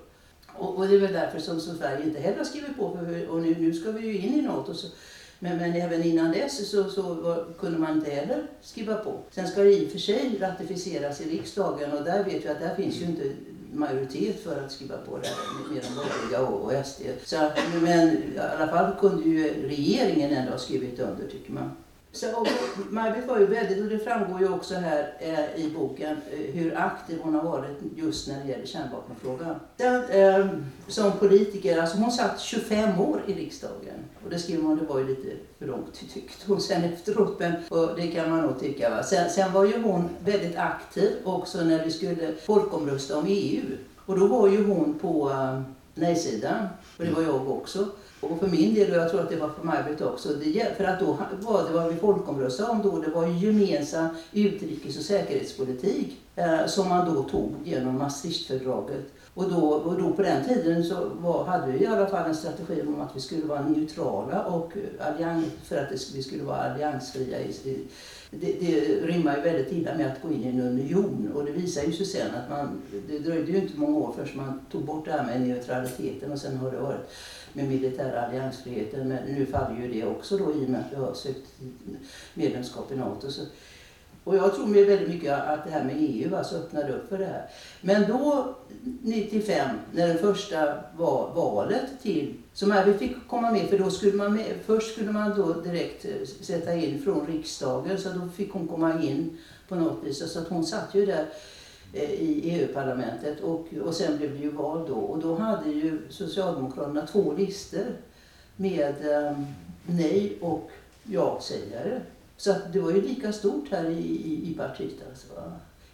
Och, 0.57 0.75
och 0.75 0.87
det 0.87 0.95
är 0.95 0.99
väl 0.99 1.13
därför 1.13 1.39
som, 1.39 1.59
som 1.59 1.77
Sverige 1.77 2.05
inte 2.05 2.19
heller 2.19 2.37
har 2.37 2.45
skrivit 2.45 2.77
på. 2.77 2.97
För, 2.97 3.27
och 3.27 3.41
nu, 3.41 3.55
nu 3.59 3.73
ska 3.73 3.91
vi 3.91 4.07
ju 4.07 4.17
in 4.17 4.33
i 4.33 4.41
NATO. 4.41 4.73
Så, 4.73 4.87
men, 5.39 5.57
men 5.57 5.73
även 5.73 6.03
innan 6.03 6.31
dess 6.31 6.69
så, 6.69 6.89
så 6.89 7.01
var, 7.01 7.45
kunde 7.59 7.79
man 7.79 7.97
inte 7.97 8.11
heller 8.11 8.47
skriva 8.61 8.95
på. 8.95 9.19
Sen 9.31 9.47
ska 9.47 9.61
det 9.61 9.73
i 9.73 9.87
och 9.87 9.91
för 9.91 9.99
sig 9.99 10.37
ratificeras 10.39 11.21
i 11.21 11.29
riksdagen 11.29 11.91
och 11.91 12.03
där 12.03 12.23
vet 12.23 12.45
vi 12.45 12.49
att 12.49 12.59
där 12.59 12.75
finns 12.75 12.95
ju 12.95 13.05
inte 13.05 13.23
majoritet 13.73 14.43
för 14.43 14.65
att 14.65 14.71
skriva 14.71 14.97
på 14.97 15.17
det 15.17 15.27
här 15.27 15.73
med 15.73 15.83
de 15.83 15.95
borgerliga 15.95 16.41
och, 16.41 16.85
SD. 16.85 17.01
Så, 17.25 17.49
men 17.81 18.09
i 18.09 18.39
alla 18.39 18.67
fall 18.67 18.95
kunde 18.99 19.23
ju 19.23 19.67
regeringen 19.67 20.31
ändå 20.31 20.51
ha 20.51 20.59
skrivit 20.59 20.99
under 20.99 21.27
tycker 21.27 21.51
man. 21.51 21.71
Så, 22.17 22.45
Maj-Britt 22.89 23.27
var 23.27 23.39
ju 23.39 23.45
väldigt, 23.45 23.83
och 23.83 23.89
det 23.89 23.99
framgår 23.99 24.39
ju 24.39 24.53
också 24.53 24.75
här 24.75 25.13
eh, 25.19 25.65
i 25.65 25.73
boken, 25.77 26.17
eh, 26.31 26.53
hur 26.53 26.77
aktiv 26.77 27.19
hon 27.21 27.35
har 27.35 27.43
varit 27.43 27.77
just 27.95 28.27
när 28.27 28.43
det 28.43 28.51
gäller 28.51 28.65
kärnvapenfrågan. 28.65 29.55
Den, 29.77 30.03
eh, 30.03 30.47
som 30.87 31.11
politiker, 31.11 31.77
alltså 31.77 31.97
hon 31.97 32.11
satt 32.11 32.39
25 32.39 33.01
år 33.01 33.21
i 33.27 33.33
riksdagen. 33.33 33.99
Och 34.23 34.29
det 34.29 34.39
skriver 34.39 34.63
man, 34.63 34.77
det 34.77 34.85
var 34.85 34.99
ju 34.99 35.07
lite 35.07 35.27
för 35.59 35.67
långt 35.67 35.93
tyckte 36.13 36.47
hon 36.47 36.61
sen 36.61 36.83
efteråt. 36.83 37.39
Men, 37.39 37.53
och 37.69 37.95
det 37.95 38.07
kan 38.07 38.29
man 38.29 38.41
nog 38.41 38.59
tycka. 38.59 38.89
Va? 38.89 39.03
Sen, 39.03 39.29
sen 39.29 39.53
var 39.53 39.65
ju 39.65 39.81
hon 39.81 40.09
väldigt 40.25 40.57
aktiv 40.57 41.11
också 41.23 41.63
när 41.63 41.85
vi 41.85 41.91
skulle 41.91 42.33
folkomrösta 42.45 43.17
om 43.17 43.25
EU. 43.27 43.63
Och 44.05 44.19
då 44.19 44.27
var 44.27 44.47
ju 44.47 44.65
hon 44.65 44.99
på 44.99 45.29
eh, 45.29 45.61
nej-sidan. 45.93 46.67
Och 46.97 47.05
det 47.05 47.11
var 47.11 47.21
jag 47.21 47.51
också. 47.51 47.85
Och 48.19 48.39
för 48.39 48.47
min 48.47 48.73
del, 48.73 48.91
och 48.91 48.97
jag 48.97 49.09
tror 49.09 49.21
att 49.21 49.29
det 49.29 49.35
var 49.35 49.49
för 49.49 49.63
Maj-Britt 49.63 50.01
också, 50.01 50.29
det, 50.29 50.77
för 50.77 50.83
att 50.83 50.99
då 50.99 51.17
var 51.31 51.63
det 51.63 51.73
vad 51.73 51.93
vi 51.93 51.99
folkomröstade 51.99 52.69
om 52.69 52.81
då, 52.81 52.99
det 52.99 53.09
var 53.09 53.27
ju 53.27 53.47
gemensam 53.47 54.07
utrikes 54.33 54.97
och 54.97 55.03
säkerhetspolitik 55.03 56.17
eh, 56.35 56.65
som 56.65 56.89
man 56.89 57.13
då 57.13 57.23
tog 57.23 57.53
genom 57.63 57.97
Maastrichtfördraget. 57.97 59.13
Och 59.37 59.49
då, 59.49 59.67
och 59.67 60.01
då 60.01 60.13
på 60.13 60.21
den 60.21 60.45
tiden 60.45 60.83
så 60.83 61.09
var, 61.13 61.45
hade 61.45 61.71
vi 61.71 61.83
i 61.83 61.87
alla 61.87 62.07
fall 62.07 62.29
en 62.29 62.35
strategi 62.35 62.81
om 62.81 63.01
att 63.01 63.15
vi 63.15 63.19
skulle 63.19 63.45
vara 63.45 63.61
neutrala 63.61 64.45
och 64.45 64.73
eh, 64.77 65.07
allians, 65.07 65.45
för 65.63 65.77
att 65.77 65.89
det, 65.89 66.15
vi 66.15 66.23
skulle 66.23 66.43
vara 66.43 66.57
alliansfria. 66.57 67.39
I, 67.39 67.85
det, 68.31 68.53
det 68.59 68.79
rimmar 69.07 69.35
ju 69.37 69.41
väldigt 69.41 69.71
illa 69.71 69.97
med 69.97 70.11
att 70.11 70.21
gå 70.21 70.31
in 70.31 70.43
i 70.43 70.47
en 70.47 70.59
union 70.59 71.31
och 71.35 71.45
det 71.45 71.51
visar 71.51 71.83
ju 71.83 71.93
sig 71.93 72.05
sen 72.05 72.35
att 72.35 72.49
man, 72.49 72.81
det 73.07 73.19
dröjde 73.19 73.51
ju 73.51 73.57
inte 73.57 73.79
många 73.79 73.97
år 73.97 74.13
förrän 74.15 74.37
man 74.37 74.61
tog 74.71 74.85
bort 74.85 75.05
det 75.05 75.11
här 75.11 75.25
med 75.25 75.41
neutraliteten 75.41 76.31
och 76.31 76.39
sen 76.39 76.57
har 76.57 76.71
det 76.71 76.79
varit 76.79 77.09
med 77.53 77.67
militär 77.69 78.15
alliansfriheten. 78.15 79.07
Men 79.07 79.23
nu 79.25 79.45
faller 79.45 79.81
ju 79.81 79.93
det 79.93 80.05
också 80.05 80.37
då 80.37 80.53
i 80.53 80.65
och 80.65 80.69
med 80.69 80.79
att 80.79 80.91
vi 80.91 80.95
har 80.95 81.13
sökt 81.13 81.47
medlemskap 82.33 82.91
i 82.91 82.95
NATO. 82.95 83.31
Så, 83.31 83.41
och 84.27 84.35
jag 84.35 84.55
tror 84.55 84.65
med 84.65 84.85
väldigt 84.85 85.09
mycket 85.09 85.33
att 85.33 85.63
det 85.65 85.71
här 85.71 85.83
med 85.83 85.95
EU 85.99 86.35
alltså 86.35 86.55
öppnade 86.55 86.93
upp 86.93 87.09
för 87.09 87.17
det 87.17 87.25
här. 87.25 87.49
Men 87.81 88.07
då 88.07 88.55
95 89.01 89.69
när 89.91 90.07
det 90.07 90.17
första 90.17 90.83
var 90.97 91.33
valet 91.35 92.01
till 92.01 92.33
som 92.53 92.75
vi 92.85 92.93
fick 92.93 93.27
komma 93.27 93.51
med 93.51 93.69
för 93.69 93.79
då 93.79 93.89
skulle 93.89 94.13
man 94.13 94.33
med, 94.33 94.45
först 94.65 94.91
skulle 94.91 95.11
man 95.11 95.37
då 95.37 95.53
direkt 95.53 96.05
eh, 96.05 96.27
sätta 96.41 96.75
in 96.75 97.01
från 97.01 97.27
riksdagen 97.27 97.97
så 97.97 98.09
då 98.09 98.29
fick 98.35 98.51
hon 98.51 98.67
komma 98.67 99.03
in 99.03 99.37
på 99.67 99.75
något 99.75 100.03
vis. 100.03 100.31
Så 100.31 100.39
att 100.39 100.47
hon 100.47 100.65
satt 100.65 100.95
ju 100.95 101.05
där 101.05 101.25
eh, 101.93 102.11
i 102.11 102.41
EU-parlamentet 102.43 103.39
och, 103.39 103.67
och 103.85 103.93
sen 103.93 104.17
blev 104.17 104.31
det 104.31 104.43
ju 104.43 104.51
val 104.51 104.85
då 104.87 104.95
och 104.95 105.19
då 105.19 105.35
hade 105.35 105.69
ju 105.69 106.01
Socialdemokraterna 106.09 107.07
två 107.07 107.33
listor 107.37 107.85
med 108.55 108.95
um, 109.05 109.45
nej 109.85 110.37
och 110.41 110.71
ja-sägare. 111.03 112.01
Så 112.37 112.51
att 112.51 112.73
det 112.73 112.79
var 112.79 112.91
ju 112.91 113.01
lika 113.01 113.33
stort 113.33 113.71
här 113.71 113.89
i, 113.89 113.99
i, 113.99 114.51
i 114.51 114.53
partiet. 114.53 114.95
Alltså. 115.09 115.27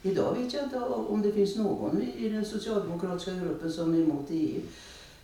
Idag 0.02 0.36
vet 0.36 0.54
jag 0.54 0.64
inte 0.64 0.80
om 0.80 1.22
det 1.22 1.32
finns 1.32 1.56
någon 1.56 2.02
i 2.18 2.30
den 2.30 2.46
socialdemokratiska 2.46 3.32
gruppen 3.32 3.72
som 3.72 3.94
är 3.94 4.00
emot 4.00 4.26
EU. 4.30 4.62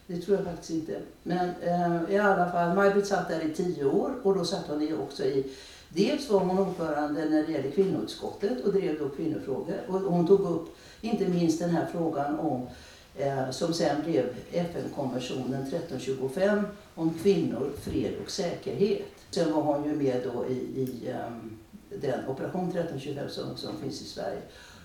Det 0.08 0.22
tror 0.22 0.38
jag 0.38 0.46
faktiskt 0.46 0.70
inte. 0.70 1.00
Men 1.24 1.50
eh, 1.62 2.16
i 2.16 2.18
alla 2.18 2.52
fall, 2.52 2.76
Maj-Britt 2.76 3.08
satt 3.08 3.30
där 3.30 3.46
i 3.46 3.54
tio 3.54 3.86
år 3.86 4.12
och 4.24 4.36
då 4.36 4.46
satt 4.46 4.68
hon 4.68 5.00
också 5.02 5.24
i 5.24 5.46
Dels 5.90 6.30
var 6.30 6.40
hon 6.40 6.60
ordförande 6.60 7.26
när 7.26 7.44
det 7.44 7.52
gäller 7.52 7.72
kvinnoutskottet 7.72 8.66
och 8.66 8.74
drev 8.74 9.00
då 9.00 9.10
kvinnofrågor. 9.10 9.82
Och 9.88 10.00
hon 10.00 10.28
tog 10.28 10.40
upp 10.40 10.76
inte 11.02 11.28
minst 11.28 11.60
den 11.60 11.70
här 11.70 11.88
frågan 11.92 12.40
om 12.40 12.68
eh, 13.16 13.50
som 13.52 13.74
sen 13.74 14.02
blev 14.04 14.26
FN-konventionen 14.52 15.62
1325 15.62 16.68
om 16.96 17.14
kvinnor, 17.24 17.72
fred 17.82 18.14
och 18.24 18.32
säkerhet. 18.32 19.19
Sen 19.32 19.54
var 19.54 19.62
hon 19.62 19.84
ju 19.84 19.96
med 19.96 20.22
då 20.34 20.46
i, 20.46 20.54
i 20.54 21.12
um, 21.12 21.58
den 22.02 22.28
operation 22.28 22.70
1325 22.70 23.30
som, 23.30 23.58
som 23.58 23.78
finns 23.78 24.02
i 24.02 24.06
Sverige 24.06 24.42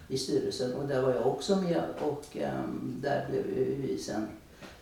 i 0.09 0.19
styrelsen 0.19 0.75
och 0.75 0.89
där 0.89 1.03
var 1.03 1.15
jag 1.15 1.27
också 1.27 1.57
med 1.57 1.83
och 2.01 2.25
um, 2.35 2.99
där 3.03 3.27
blev 3.31 3.43
vi 3.79 3.99
sen 3.99 4.29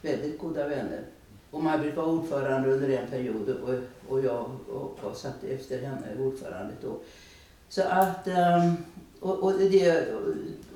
väldigt 0.00 0.38
goda 0.38 0.68
vänner. 0.68 1.04
Och 1.50 1.62
Maj-Britt 1.62 1.96
var 1.96 2.04
ordförande 2.04 2.72
under 2.72 2.88
en 2.88 3.10
period 3.10 3.48
och, 3.48 3.74
och 4.08 4.24
jag 4.24 4.50
och, 4.68 4.98
och 5.02 5.16
satt 5.16 5.44
efter 5.44 5.82
henne 5.82 6.06
ordförande 6.18 6.72
då. 6.82 7.00
Så 7.68 7.82
att, 7.82 8.26
um, 8.26 8.76
och, 9.20 9.42
och 9.42 9.52
det 9.52 10.06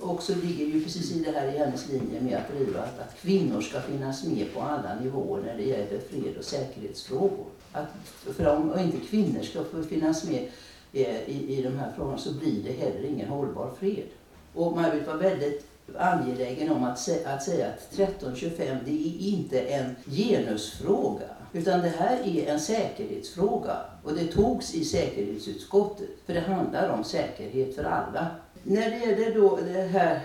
också 0.01 0.35
ligger 0.35 0.67
ju 0.67 0.85
precis 0.85 1.13
i 1.13 1.25
det 1.25 1.31
här 1.31 1.55
i 1.55 1.59
hennes 1.59 1.89
linje 1.89 2.21
med 2.21 2.37
att 2.37 2.57
driva 2.57 2.81
att, 2.81 3.01
att 3.01 3.17
kvinnor 3.21 3.61
ska 3.61 3.81
finnas 3.81 4.25
med 4.25 4.55
på 4.55 4.61
alla 4.61 4.95
nivåer 5.01 5.43
när 5.43 5.57
det 5.57 5.63
gäller 5.63 5.99
fred 6.11 6.37
och 6.39 6.45
säkerhetsfrågor. 6.45 7.47
Att, 7.73 7.89
för 8.37 8.57
om 8.57 8.79
inte 8.79 9.07
kvinnor 9.07 9.43
ska 9.43 9.65
få 9.65 9.83
finnas 9.83 10.25
med 10.25 10.49
i, 10.93 11.59
i 11.59 11.63
de 11.63 11.79
här 11.79 11.93
frågorna 11.97 12.19
så 12.19 12.33
blir 12.33 12.63
det 12.63 12.73
heller 12.73 13.05
ingen 13.05 13.29
hållbar 13.29 13.71
fred. 13.79 14.09
Och 14.55 14.77
Maj-Britt 14.77 15.07
var 15.07 15.17
väldigt 15.17 15.67
angelägen 15.99 16.73
om 16.73 16.85
att, 16.85 16.99
sä 16.99 17.19
att 17.25 17.43
säga 17.43 17.67
att 17.67 17.93
1325 17.93 18.79
det 18.85 18.91
är 18.91 19.29
inte 19.29 19.61
en 19.61 19.97
genusfråga. 20.07 21.27
Utan 21.53 21.81
det 21.81 21.89
här 21.89 22.19
är 22.25 22.47
en 22.47 22.61
säkerhetsfråga 22.61 23.77
och 24.05 24.15
det 24.15 24.27
togs 24.27 24.75
i 24.75 24.85
säkerhetsutskottet. 24.85 26.09
För 26.27 26.35
det 26.35 26.41
handlar 26.41 26.89
om 26.89 27.05
säkerhet 27.05 27.75
för 27.75 27.85
alla. 27.85 28.27
När 28.63 28.91
det 28.91 28.97
gäller 28.97 29.35
då 29.35 29.59
det 29.67 29.83
här 29.83 30.21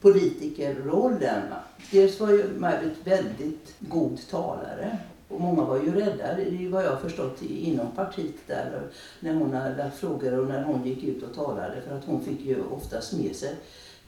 politikerrollen. 0.00 1.42
Dels 1.90 2.20
var 2.20 2.30
ju 2.30 2.44
Maj-Britt 2.58 3.06
väldigt 3.06 3.74
god 3.78 4.18
talare. 4.30 4.98
Och 5.30 5.40
många 5.40 5.64
var 5.64 5.76
ju 5.76 5.92
rädda, 5.92 6.24
vad 6.70 6.84
jag 6.84 6.90
har 6.90 6.96
förstått 6.96 7.42
inom 7.42 7.90
partiet 7.90 8.34
där 8.46 8.82
när 9.20 9.34
hon 9.34 9.52
hade 9.52 9.76
lagt 9.76 9.96
frågor 9.96 10.38
och 10.38 10.48
när 10.48 10.62
hon 10.62 10.84
gick 10.84 11.04
ut 11.04 11.22
och 11.22 11.34
talade 11.34 11.80
för 11.88 11.96
att 11.96 12.04
hon 12.04 12.24
fick 12.24 12.40
ju 12.40 12.62
oftast 12.70 13.12
med 13.12 13.36
sig 13.36 13.56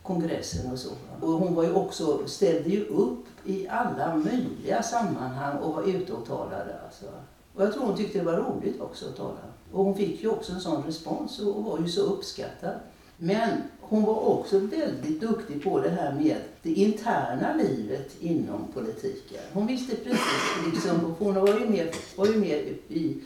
kongressen 0.02 0.72
och 0.72 0.78
så. 0.78 0.90
Och 1.20 1.32
hon 1.32 1.54
var 1.54 1.64
ju 1.64 1.72
också, 1.72 2.26
ställde 2.26 2.68
ju 2.70 2.84
upp 2.84 3.26
i 3.44 3.68
alla 3.68 4.16
möjliga 4.16 4.82
sammanhang 4.82 5.58
och 5.58 5.74
var 5.74 5.82
ute 5.82 6.12
och 6.12 6.26
talade. 6.26 6.76
Alltså. 6.84 7.06
Och 7.54 7.62
jag 7.62 7.72
tror 7.72 7.84
hon 7.84 7.96
tyckte 7.96 8.18
det 8.18 8.24
var 8.24 8.36
roligt 8.36 8.80
också 8.80 9.08
att 9.08 9.16
tala. 9.16 9.40
Och 9.72 9.84
hon 9.84 9.94
fick 9.94 10.22
ju 10.22 10.28
också 10.28 10.52
en 10.52 10.60
sån 10.60 10.82
respons 10.82 11.38
och 11.38 11.64
var 11.64 11.78
ju 11.78 11.88
så 11.88 12.00
uppskattad. 12.02 12.74
Men 13.16 13.50
hon 13.80 14.02
var 14.02 14.28
också 14.28 14.58
väldigt 14.58 15.20
duktig 15.20 15.64
på 15.64 15.80
det 15.80 15.90
här 15.90 16.12
med 16.12 16.36
det 16.62 16.70
interna 16.70 17.54
livet 17.54 18.16
inom 18.20 18.68
politiken. 18.74 19.40
Hon 19.52 19.66
visste 19.66 19.96
precis, 19.96 20.72
liksom, 20.72 21.14
hon 21.18 21.34
var 21.34 21.48
ju 21.48 21.68
med, 21.68 21.94
var 22.16 22.26
ju 22.26 22.36
med 22.38 22.74
i 22.88 23.16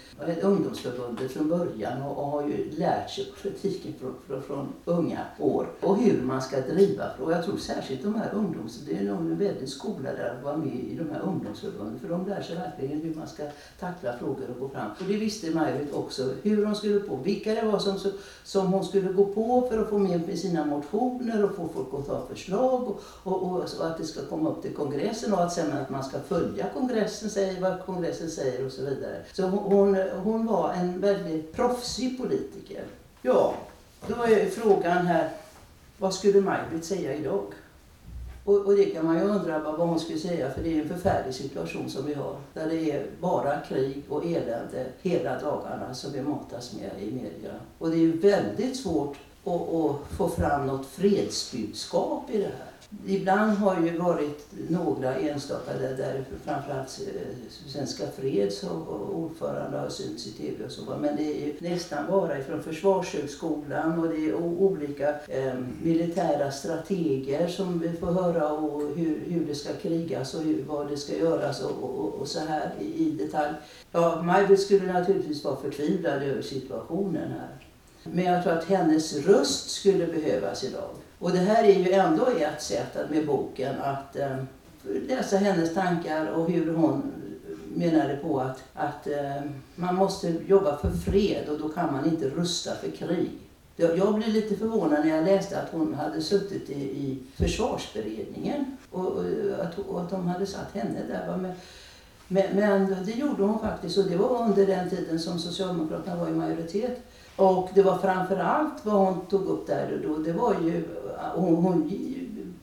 ungdomsförbundet 0.42 1.30
från 1.30 1.48
början 1.48 2.02
och, 2.02 2.18
och 2.18 2.26
har 2.26 2.48
ju 2.48 2.70
lärt 2.70 3.10
sig 3.10 3.32
politiken 3.42 3.94
från, 4.00 4.14
från, 4.26 4.42
från, 4.42 4.68
unga 4.84 5.18
år 5.38 5.66
och 5.80 5.96
hur 5.96 6.22
man 6.22 6.42
ska 6.42 6.60
driva 6.60 7.04
Och 7.22 7.32
jag 7.32 7.44
tror 7.44 7.56
särskilt 7.56 8.02
de 8.02 8.14
här 8.14 8.34
ungdoms, 8.34 8.80
det 8.86 8.96
är 8.96 9.04
nog 9.04 9.18
en 9.18 9.38
väldigt 9.38 9.68
skola 9.68 10.12
där 10.12 10.34
att 10.38 10.44
vara 10.44 10.56
med 10.56 10.74
i 10.74 10.96
de 10.98 11.10
här 11.10 11.20
ungdomsförbunden 11.20 12.00
för 12.00 12.08
de 12.08 12.26
lär 12.26 12.42
sig 12.42 12.56
verkligen 12.56 13.00
hur 13.00 13.14
man 13.14 13.28
ska 13.28 13.42
tackla 13.80 14.18
frågor 14.18 14.50
och 14.54 14.60
gå 14.60 14.68
fram. 14.68 14.90
Och 14.90 15.04
det 15.08 15.16
visste 15.16 15.50
Maj 15.50 15.86
också, 15.92 16.34
hur 16.42 16.64
hon 16.64 16.76
skulle 16.76 17.00
på, 17.00 17.16
vilka 17.16 17.54
det 17.54 17.62
var 17.62 17.78
som, 17.78 17.98
som 18.44 18.72
hon 18.72 18.84
skulle 18.84 19.12
gå 19.12 19.24
på 19.24 19.68
för 19.70 19.82
att 19.82 19.88
få 19.88 19.98
med 19.98 20.26
med 20.26 20.38
sina 20.38 20.64
motioner 20.64 21.44
och 21.44 21.56
få 21.56 21.68
folk 21.74 21.88
att 21.94 22.06
ta 22.06 22.26
förslag 22.26 22.88
och, 22.88 23.02
och, 23.26 23.42
och, 23.42 23.60
och, 23.78 23.86
att 23.86 23.98
det 23.98 24.04
ska 24.04 24.26
komma 24.26 24.50
upp 24.50 24.62
till 24.62 24.74
kongressen 24.74 25.32
och 25.32 25.42
att 25.42 25.52
sen 25.52 25.72
att 25.72 25.90
man 25.90 26.04
ska 26.04 26.20
följa 26.20 26.66
kongressen, 26.74 27.30
säger 27.30 27.60
vad 27.60 27.86
kongressen 27.86 28.30
säger 28.30 28.66
och 28.66 28.72
så 28.72 28.82
vidare. 28.82 29.22
Så 29.32 29.42
hon, 29.42 29.96
hon 30.24 30.46
var 30.46 30.72
en 30.72 31.00
väldigt 31.00 31.52
proffsig 31.52 32.18
politiker. 32.18 32.84
Ja, 33.22 33.54
då 34.06 34.14
är 34.14 34.46
frågan 34.46 35.06
här, 35.06 35.30
vad 35.98 36.14
skulle 36.14 36.40
Maj-Britt 36.40 36.84
säga 36.84 37.14
idag? 37.14 37.44
Och, 38.44 38.66
och, 38.66 38.76
det 38.76 38.84
kan 38.84 39.06
man 39.06 39.16
ju 39.16 39.22
undra 39.22 39.58
vad, 39.58 39.88
hon 39.88 40.00
skulle 40.00 40.18
säga 40.18 40.50
för 40.50 40.62
det 40.62 40.78
är 40.78 40.82
en 40.82 40.88
förfärlig 40.88 41.34
situation 41.34 41.90
som 41.90 42.06
vi 42.06 42.14
har. 42.14 42.36
Där 42.54 42.68
det 42.68 42.90
är 42.90 43.06
bara 43.20 43.60
krig 43.60 44.02
och 44.08 44.24
elände 44.24 44.86
hela 45.02 45.40
dagarna 45.40 45.94
som 45.94 46.12
vi 46.12 46.22
matas 46.22 46.72
med 46.72 47.08
i 47.08 47.12
media. 47.12 47.52
Och 47.78 47.90
det 47.90 47.96
är 47.96 48.00
ju 48.00 48.18
väldigt 48.18 48.76
svårt 48.76 49.16
att, 49.44 49.74
att 49.74 50.16
få 50.16 50.28
fram 50.28 50.66
något 50.66 50.86
fredsbudskap 50.86 52.30
i 52.30 52.38
det 52.38 52.44
här. 52.44 52.75
Ibland 53.06 53.52
har 53.52 53.80
ju 53.80 53.98
varit 53.98 54.46
några 54.68 55.14
enstaka 55.14 55.72
där, 55.72 55.96
där 55.96 56.24
framförallt 56.44 57.00
eh, 57.14 57.20
Svenska 57.66 58.04
Freds 58.16 58.64
ordförande 59.12 59.78
har 59.78 59.88
synts 59.88 60.26
i 60.26 60.30
tv 60.30 60.64
och 60.64 60.70
så. 60.70 60.82
Men 61.00 61.16
det 61.16 61.22
är 61.22 61.46
ju 61.46 61.54
nästan 61.58 62.06
bara 62.10 62.38
ifrån 62.38 62.62
Försvarshögskolan 62.62 63.98
och 63.98 64.08
det 64.08 64.28
är 64.28 64.34
olika 64.34 65.08
eh, 65.28 65.54
militära 65.82 66.50
strateger 66.50 67.48
som 67.48 67.78
vi 67.78 67.92
får 67.92 68.12
höra 68.12 68.48
och 68.48 68.80
hur, 68.96 69.20
hur 69.26 69.46
det 69.46 69.54
ska 69.54 69.72
krigas 69.82 70.34
och 70.34 70.42
hur, 70.42 70.64
vad 70.64 70.88
det 70.88 70.96
ska 70.96 71.16
göras 71.16 71.62
och, 71.62 71.82
och, 71.82 72.14
och 72.14 72.28
så 72.28 72.40
här 72.40 72.74
i, 72.80 72.84
i 72.84 73.10
detalj. 73.10 73.54
Ja, 73.92 74.22
Maj 74.22 74.56
skulle 74.56 74.92
naturligtvis 74.92 75.44
vara 75.44 75.56
förtvivlad 75.56 76.22
över 76.22 76.42
situationen 76.42 77.30
här. 77.30 77.48
Men 78.02 78.24
jag 78.24 78.42
tror 78.42 78.52
att 78.52 78.64
hennes 78.64 79.26
röst 79.26 79.70
skulle 79.70 80.06
behövas 80.06 80.64
idag. 80.64 80.90
Och 81.18 81.32
det 81.32 81.38
här 81.38 81.64
är 81.64 81.78
ju 81.78 81.92
ändå 81.92 82.26
ett 82.26 82.62
sätt 82.62 82.96
med 83.10 83.26
boken 83.26 83.80
att 83.80 84.16
eh, 84.16 84.36
läsa 85.08 85.36
hennes 85.36 85.74
tankar 85.74 86.26
och 86.26 86.50
hur 86.50 86.74
hon 86.74 87.12
menade 87.74 88.16
på 88.16 88.40
att, 88.40 88.62
att 88.74 89.06
eh, 89.06 89.42
man 89.74 89.94
måste 89.94 90.34
jobba 90.46 90.76
för 90.76 90.90
fred 90.90 91.48
och 91.48 91.58
då 91.58 91.68
kan 91.68 91.92
man 91.92 92.06
inte 92.06 92.28
rusta 92.28 92.74
för 92.74 92.90
krig. 92.90 93.30
Jag 93.76 94.14
blev 94.14 94.28
lite 94.28 94.56
förvånad 94.56 95.04
när 95.04 95.16
jag 95.16 95.24
läste 95.24 95.60
att 95.60 95.72
hon 95.72 95.94
hade 95.94 96.22
suttit 96.22 96.70
i, 96.70 96.82
i 96.82 97.18
försvarsberedningen 97.36 98.76
och, 98.90 99.06
och, 99.06 99.24
att, 99.60 99.78
och 99.78 100.00
att 100.00 100.10
de 100.10 100.26
hade 100.26 100.46
satt 100.46 100.72
henne 100.74 100.98
där. 101.08 101.36
Men, 101.36 101.52
men, 102.28 102.56
men 102.56 103.04
det 103.04 103.12
gjorde 103.12 103.42
hon 103.42 103.58
faktiskt 103.58 103.98
och 103.98 104.04
det 104.04 104.16
var 104.16 104.42
under 104.42 104.66
den 104.66 104.90
tiden 104.90 105.18
som 105.18 105.38
Socialdemokraterna 105.38 106.16
var 106.16 106.28
i 106.28 106.32
majoritet. 106.32 107.00
Och 107.36 107.70
det 107.74 107.82
var 107.82 107.98
framförallt 107.98 108.84
vad 108.84 108.94
hon 108.94 109.26
tog 109.26 109.46
upp 109.46 109.66
där 109.66 109.92
och 109.94 110.08
då, 110.08 110.22
det 110.22 110.32
var 110.32 110.54
ju, 110.54 110.84
hon, 111.34 111.56
hon 111.56 111.90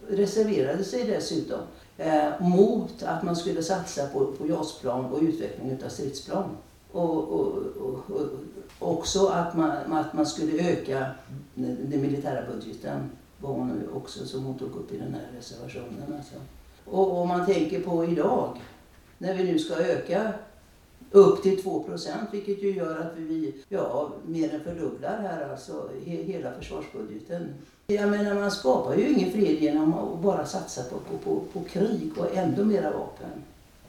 reserverade 0.07 0.83
sig 0.83 1.03
dessutom 1.03 1.60
eh, 1.98 2.41
mot 2.41 3.03
att 3.03 3.24
man 3.24 3.36
skulle 3.36 3.63
satsa 3.63 4.07
på, 4.07 4.25
på 4.25 4.48
JAS-plan 4.48 5.05
och 5.05 5.22
utveckling 5.22 5.83
av 5.86 5.89
stridsplan. 5.89 6.50
Och, 6.91 7.17
och, 7.17 7.53
och, 7.81 8.12
och, 8.12 8.29
också 8.79 9.27
att 9.27 9.57
man, 9.57 9.72
att 9.72 10.13
man 10.13 10.25
skulle 10.25 10.72
öka 10.72 11.05
den 11.55 12.01
militära 12.01 12.51
budgeten 12.51 13.10
var 13.39 13.50
hon 13.50 13.89
också 13.95 14.25
som 14.25 14.43
hon 14.43 14.57
tog 14.57 14.75
upp 14.75 14.91
i 14.91 14.98
den 14.98 15.13
här 15.13 15.27
reservationen. 15.38 16.13
Alltså. 16.17 16.36
Och 16.86 17.17
om 17.17 17.27
man 17.27 17.45
tänker 17.45 17.79
på 17.79 18.05
idag, 18.05 18.57
när 19.17 19.33
vi 19.36 19.43
nu 19.43 19.60
ska 19.60 19.75
öka 19.75 20.33
upp 21.12 21.43
till 21.43 21.63
2 21.63 21.86
vilket 22.31 22.63
ju 22.63 22.72
gör 22.72 23.00
att 23.00 23.17
vi 23.17 23.55
ja, 23.69 24.12
mer 24.25 24.53
än 24.53 24.63
fördubblar 24.63 25.22
här 25.22 25.50
alltså 25.50 25.89
he, 26.05 26.24
hela 26.24 26.53
försvarsbudgeten. 26.53 27.53
Jag 27.87 28.09
menar 28.09 28.35
man 28.35 28.51
skapar 28.51 28.95
ju 28.95 29.09
ingen 29.09 29.31
fred 29.31 29.61
genom 29.61 29.93
att 29.93 30.19
bara 30.19 30.45
satsa 30.45 30.83
på, 30.83 30.95
på, 30.97 31.17
på, 31.17 31.41
på 31.53 31.65
krig 31.69 32.11
och 32.17 32.35
ändå 32.35 32.65
mera 32.65 32.91
vapen. 32.91 33.29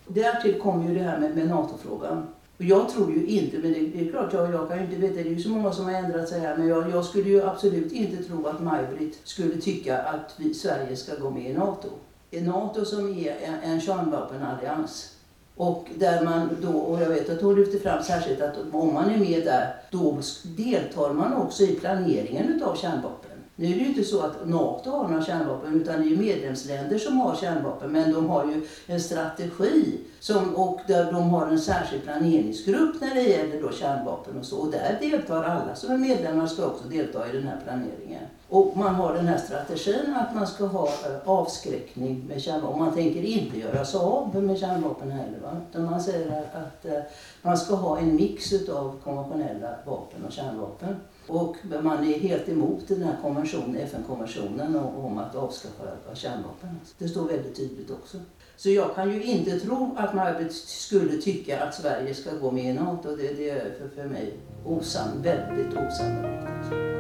Därtill 0.07 0.61
kommer 0.61 0.89
ju 0.89 0.95
det 0.95 1.05
här 1.05 1.19
med, 1.19 1.37
med 1.37 1.49
NATO-frågan. 1.49 2.27
Och 2.59 2.65
jag 2.65 2.89
tror 2.89 3.13
ju 3.13 3.27
inte, 3.27 3.59
men 3.59 3.73
det, 3.73 3.81
det 3.81 4.09
är 4.09 4.11
klart 4.11 4.33
jag, 4.33 4.53
jag 4.53 4.69
kan 4.69 4.79
ju 4.79 4.85
inte 4.85 4.97
veta, 4.97 5.15
det 5.15 5.21
är 5.21 5.25
ju 5.25 5.43
så 5.43 5.49
många 5.49 5.73
som 5.73 5.85
har 5.85 5.93
ändrat 5.93 6.29
sig 6.29 6.41
här, 6.41 6.57
men 6.57 6.67
jag, 6.67 6.91
jag 6.91 7.05
skulle 7.05 7.29
ju 7.29 7.43
absolut 7.43 7.93
inte 7.93 8.23
tro 8.23 8.47
att 8.47 8.63
Maj-Britt 8.63 9.19
skulle 9.25 9.61
tycka 9.61 9.99
att 9.99 10.35
vi, 10.37 10.55
Sverige 10.55 10.97
ska 10.97 11.15
gå 11.15 11.31
med 11.31 11.51
i 11.51 11.55
NATO. 11.55 11.89
Det 12.31 12.39
är 12.39 12.43
NATO 12.43 12.85
som 12.85 13.19
är 13.19 13.37
en, 13.43 13.71
en 13.71 13.81
kärnvapenallians. 13.81 15.11
Och 15.57 15.89
där 15.99 16.25
man 16.25 16.49
då, 16.63 16.79
och 16.79 17.03
jag 17.03 17.09
vet 17.09 17.31
att 17.31 17.43
hon 17.43 17.55
lyfter 17.55 17.79
fram 17.79 18.03
särskilt 18.03 18.41
att 18.41 18.57
om 18.73 18.95
man 18.95 19.11
är 19.11 19.19
med 19.19 19.45
där, 19.45 19.77
då 19.91 20.19
deltar 20.43 21.13
man 21.13 21.33
också 21.33 21.63
i 21.63 21.75
planeringen 21.75 22.49
utav 22.49 22.77
kärnvapen. 22.77 23.34
Nu 23.57 23.67
är 23.67 23.71
det 23.71 23.81
ju 23.81 23.87
inte 23.87 24.05
så 24.05 24.21
att 24.21 24.49
NATO 24.49 24.91
har 24.91 25.09
några 25.09 25.25
kärnvapen 25.25 25.81
utan 25.81 26.01
det 26.01 26.07
är 26.07 26.11
ju 26.11 26.17
medlemsländer 26.17 26.99
som 26.99 27.21
har 27.21 27.37
kärnvapen 27.37 27.93
men 27.93 28.13
de 28.13 28.29
har 28.29 28.45
ju 28.45 28.67
en 28.87 29.01
strategi 29.01 29.99
som, 30.21 30.55
och 30.57 30.81
där 30.87 31.13
de 31.13 31.31
har 31.31 31.47
en 31.47 31.61
särskild 31.61 32.03
planeringsgrupp 32.03 33.01
när 33.01 33.15
det 33.15 33.23
gäller 33.23 33.63
då 33.63 33.73
kärnvapen 33.73 34.39
och 34.39 34.45
så. 34.45 34.59
Och 34.59 34.71
där 34.71 34.99
deltar 35.01 35.45
alla 35.45 35.75
som 35.75 35.93
är 35.93 35.99
medlemmar 35.99 36.47
ska 36.47 36.67
också 36.67 36.85
delta 36.85 37.29
i 37.29 37.33
den 37.33 37.47
här 37.47 37.61
planeringen. 37.65 38.23
Och 38.49 38.77
man 38.77 38.95
har 38.95 39.15
den 39.15 39.27
här 39.27 39.39
strategin 39.39 40.15
att 40.15 40.35
man 40.35 40.47
ska 40.47 40.67
ha 40.67 40.87
eh, 40.87 41.29
avskräckning 41.29 42.25
med 42.29 42.43
kärnvapen. 42.43 42.79
Man 42.79 42.95
tänker 42.95 43.23
inte 43.23 43.59
göra 43.59 43.85
sig 43.85 44.01
av 44.01 44.43
med 44.43 44.59
kärnvapen 44.59 45.11
heller. 45.11 45.39
Va? 45.43 45.57
Utan 45.71 45.85
man 45.85 46.01
säger 46.01 46.45
att 46.53 46.85
eh, 46.85 47.01
man 47.43 47.59
ska 47.59 47.75
ha 47.75 47.99
en 47.99 48.17
mix 48.17 48.53
av 48.69 49.01
konventionella 49.05 49.75
vapen 49.87 50.25
och 50.25 50.33
kärnvapen. 50.33 50.97
Och 51.27 51.57
man 51.83 52.05
är 52.05 52.19
helt 52.19 52.49
emot 52.49 52.89
den 52.89 53.03
här 53.03 53.17
konventionen, 53.23 53.77
FN-konventionen 53.77 54.77
om 54.77 55.19
att 55.19 55.35
avskaffa 55.35 56.15
kärnvapen. 56.15 56.81
Det 56.99 57.09
står 57.09 57.29
väldigt 57.29 57.57
tydligt 57.57 57.91
också. 57.91 58.19
Så 58.57 58.71
jag 58.71 58.95
kan 58.95 59.11
ju 59.11 59.23
inte 59.23 59.61
tro 59.61 59.95
att 59.99 60.15
Maj-Britt 60.15 60.53
skulle 60.53 61.17
tycka 61.17 61.65
att 61.65 61.75
Sverige 61.75 62.15
ska 62.15 62.31
gå 62.35 62.51
med 62.51 62.65
i 62.65 62.73
NATO. 62.73 63.17
Det, 63.17 63.33
det 63.33 63.51
är 63.51 63.75
för, 63.79 63.89
för 63.89 64.09
mig 64.09 64.33
osann, 64.65 65.23
väldigt 65.23 65.73
osannolikt. 65.73 66.95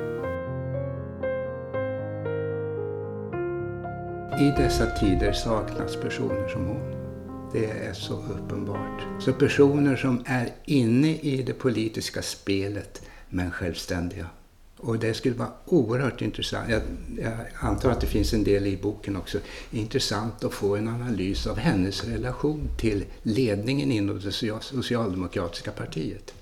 I 4.40 4.62
dessa 4.62 4.87
tider 4.87 5.33
saknas 5.33 5.97
personer 5.97 6.49
som 6.49 6.66
hon. 6.66 6.95
Det 7.52 7.71
är 7.71 7.93
så 7.93 8.14
uppenbart. 8.14 9.07
Så 9.21 9.33
personer 9.33 9.97
som 9.97 10.23
är 10.26 10.49
inne 10.64 11.09
i 11.09 11.43
det 11.43 11.52
politiska 11.52 12.23
spelet 12.23 13.02
men 13.28 13.50
självständiga. 13.50 14.26
Och 14.76 14.99
det 14.99 15.14
skulle 15.14 15.35
vara 15.35 15.52
oerhört 15.64 16.23
intressant, 16.23 16.71
jag, 16.71 16.83
jag, 17.19 17.33
antar 17.61 17.90
att 17.90 18.00
det 18.00 18.07
finns 18.07 18.33
en 18.33 18.45
del 18.45 18.66
i 18.66 18.76
boken 18.76 19.16
också, 19.16 19.38
intressant 19.71 20.45
att 20.45 20.54
få 20.54 20.76
en 20.76 20.88
analys 20.88 21.47
av 21.47 21.57
hennes 21.59 22.04
relation 22.04 22.69
till 22.78 23.04
ledningen 23.23 23.93
inom 23.93 24.21
det 24.21 24.33
socialdemokratiska 24.61 25.71
partiet. 25.71 26.35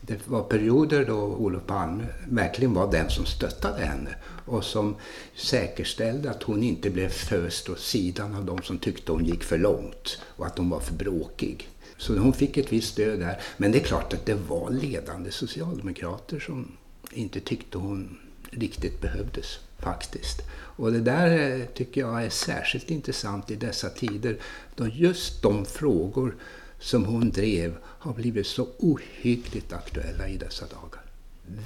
Det 0.00 0.28
var 0.28 0.42
perioder 0.42 1.04
då 1.04 1.18
Olof 1.18 1.66
Palme 1.66 2.06
verkligen 2.28 2.74
var 2.74 2.92
den 2.92 3.10
som 3.10 3.26
stöttade 3.26 3.84
henne 3.84 4.14
och 4.46 4.64
som 4.64 4.96
säkerställde 5.36 6.30
att 6.30 6.42
hon 6.42 6.62
inte 6.62 6.90
blev 6.90 7.08
föst 7.08 7.68
åt 7.68 7.80
sidan 7.80 8.34
av 8.34 8.44
de 8.44 8.62
som 8.62 8.78
tyckte 8.78 9.12
hon 9.12 9.24
gick 9.24 9.44
för 9.44 9.58
långt 9.58 10.18
och 10.22 10.46
att 10.46 10.58
hon 10.58 10.70
var 10.70 10.80
för 10.80 10.94
bråkig. 10.94 11.68
Så 11.98 12.18
hon 12.18 12.32
fick 12.32 12.56
ett 12.56 12.72
visst 12.72 12.92
stöd 12.92 13.20
där. 13.20 13.40
Men 13.56 13.72
det 13.72 13.78
är 13.78 13.84
klart 13.84 14.12
att 14.12 14.26
det 14.26 14.34
var 14.34 14.70
ledande 14.70 15.30
socialdemokrater 15.30 16.40
som 16.40 16.72
inte 17.12 17.40
tyckte 17.40 17.78
hon 17.78 18.18
riktigt 18.50 19.00
behövdes 19.00 19.58
faktiskt. 19.78 20.42
Och 20.50 20.92
det 20.92 21.00
där 21.00 21.60
eh, 21.60 21.66
tycker 21.66 22.00
jag 22.00 22.24
är 22.24 22.30
särskilt 22.30 22.90
intressant 22.90 23.50
i 23.50 23.56
dessa 23.56 23.88
tider 23.88 24.36
då 24.76 24.86
just 24.88 25.42
de 25.42 25.64
frågor 25.64 26.36
som 26.78 27.04
hon 27.04 27.30
drev 27.30 27.76
har 27.84 28.12
blivit 28.12 28.46
så 28.46 28.68
ohyggligt 28.78 29.72
aktuella 29.72 30.28
i 30.28 30.36
dessa 30.36 30.66
dagar. 30.66 31.02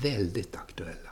Väldigt 0.03 0.57
aktuella. 0.57 1.12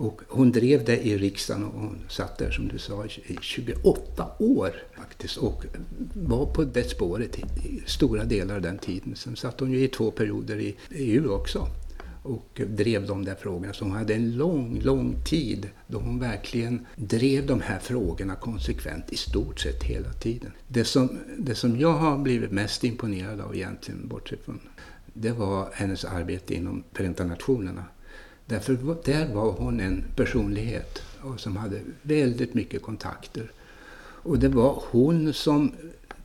Och 0.00 0.22
hon 0.28 0.52
drev 0.52 0.84
det 0.84 1.06
i 1.06 1.18
riksdagen 1.18 1.64
och 1.64 1.80
hon 1.80 1.98
satt 2.08 2.38
där 2.38 2.50
som 2.50 2.68
du 2.68 2.78
sa 2.78 3.04
i 3.04 3.38
28 3.40 4.26
år 4.38 4.70
faktiskt 4.96 5.36
och 5.36 5.64
var 6.14 6.46
på 6.46 6.64
det 6.64 6.90
spåret 6.90 7.38
i 7.38 7.82
stora 7.86 8.24
delar 8.24 8.54
av 8.54 8.62
den 8.62 8.78
tiden. 8.78 9.16
Sen 9.16 9.36
satt 9.36 9.60
hon 9.60 9.72
ju 9.72 9.84
i 9.84 9.88
två 9.88 10.10
perioder 10.10 10.60
i 10.60 10.76
EU 10.90 11.32
också 11.32 11.68
och 12.22 12.60
drev 12.66 13.06
de 13.06 13.24
där 13.24 13.34
frågorna. 13.34 13.72
Så 13.72 13.84
hon 13.84 13.92
hade 13.92 14.14
en 14.14 14.36
lång, 14.36 14.80
lång 14.82 15.24
tid 15.24 15.68
då 15.86 15.98
hon 15.98 16.18
verkligen 16.18 16.86
drev 16.96 17.46
de 17.46 17.60
här 17.60 17.78
frågorna 17.78 18.34
konsekvent 18.34 19.12
i 19.12 19.16
stort 19.16 19.60
sett 19.60 19.82
hela 19.82 20.12
tiden. 20.12 20.52
Det 20.68 20.84
som, 20.84 21.18
det 21.38 21.54
som 21.54 21.80
jag 21.80 21.92
har 21.92 22.18
blivit 22.18 22.50
mest 22.50 22.84
imponerad 22.84 23.40
av 23.40 23.56
egentligen, 23.56 24.08
bortsett 24.08 24.44
från 24.44 24.60
det 25.12 25.32
var 25.32 25.68
hennes 25.72 26.04
arbete 26.04 26.54
inom 26.54 26.84
Förenta 26.92 27.24
Nationerna. 27.24 27.84
Därför 28.50 28.78
där 29.04 29.34
var 29.34 29.52
hon 29.52 29.80
en 29.80 30.04
personlighet 30.16 31.02
och 31.20 31.40
som 31.40 31.56
hade 31.56 31.80
väldigt 32.02 32.54
mycket 32.54 32.82
kontakter. 32.82 33.52
Och 34.22 34.38
det 34.38 34.48
var 34.48 34.82
hon 34.90 35.32
som 35.32 35.72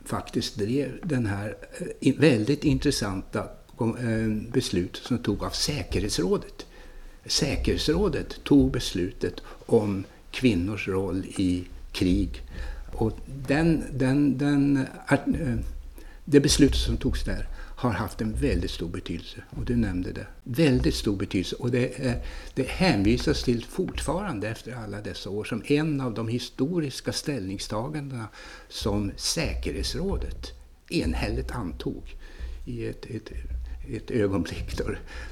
faktiskt 0.06 0.56
drev 0.56 1.00
den 1.04 1.26
här 1.26 1.56
eh, 2.02 2.14
väldigt 2.18 2.64
intressanta 2.64 3.40
eh, 3.80 4.52
beslut 4.52 4.96
som 4.96 5.18
tog 5.18 5.44
av 5.44 5.50
säkerhetsrådet. 5.50 6.66
Säkerhetsrådet 7.26 8.44
tog 8.44 8.72
beslutet 8.72 9.42
om 9.66 10.04
kvinnors 10.32 10.88
roll 10.88 11.26
i 11.26 11.64
krig. 11.92 12.42
Och 12.94 13.12
den, 13.48 13.84
den, 13.94 14.38
den, 14.38 14.86
eh, 15.10 15.56
det 16.26 16.40
beslutet 16.40 16.80
som 16.80 16.98
togs 16.98 17.24
där 17.24 17.48
har 17.86 17.94
haft 17.94 18.22
en 18.22 18.34
väldigt 18.34 18.72
stor 18.72 18.90
betydelse. 18.90 19.44
Och 19.50 19.66
du 19.66 19.76
nämnde 19.76 20.12
det. 20.12 20.28
Väldigt 20.44 20.96
stor 20.96 21.16
betydelse. 21.16 21.56
Och 21.56 21.72
det, 21.72 22.24
det 22.54 22.68
hänvisas 22.68 23.44
till 23.44 23.66
fortfarande 23.66 24.48
efter 24.48 24.76
alla 24.76 25.02
dessa 25.02 25.30
år 25.30 25.44
som 25.44 25.64
en 25.66 26.02
av 26.02 26.14
de 26.14 26.28
historiska 26.28 27.12
ställningstagandena 27.12 28.28
som 28.70 29.12
säkerhetsrådet 29.16 30.52
enhälligt 30.90 31.52
antog 31.52 32.16
i 32.66 32.86
ett, 32.86 33.06
ett, 33.06 33.32
ett 33.88 34.12
ögonblick. 34.12 34.78
Då. 34.78 34.84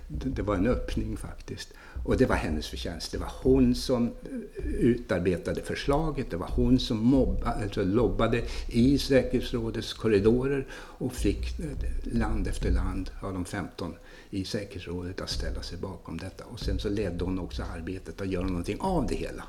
Det 0.07 0.41
var 0.41 0.55
en 0.55 0.67
öppning 0.67 1.17
faktiskt. 1.17 1.73
Och 2.03 2.17
det 2.17 2.25
var 2.25 2.35
hennes 2.35 2.67
förtjänst. 2.67 3.11
Det 3.11 3.17
var 3.17 3.31
hon 3.41 3.75
som 3.75 4.05
eh, 4.07 4.65
utarbetade 4.65 5.61
förslaget. 5.61 6.31
Det 6.31 6.37
var 6.37 6.49
hon 6.55 6.79
som 6.79 6.97
mobba, 6.97 7.51
alltså 7.51 7.83
lobbade 7.83 8.41
i 8.67 8.97
säkerhetsrådets 8.97 9.93
korridorer 9.93 10.67
och 10.73 11.13
fick 11.13 11.59
eh, 11.59 11.65
land 12.13 12.47
efter 12.47 12.71
land 12.71 13.09
av 13.21 13.33
de 13.33 13.45
15 13.45 13.95
i 14.29 14.45
säkerhetsrådet 14.45 15.21
att 15.21 15.29
ställa 15.29 15.61
sig 15.61 15.77
bakom 15.77 16.17
detta. 16.17 16.45
Och 16.45 16.59
sen 16.59 16.79
så 16.79 16.89
ledde 16.89 17.25
hon 17.25 17.39
också 17.39 17.63
arbetet 17.63 18.21
att 18.21 18.27
göra 18.27 18.47
någonting 18.47 18.77
av 18.79 19.07
det 19.07 19.15
hela. 19.15 19.43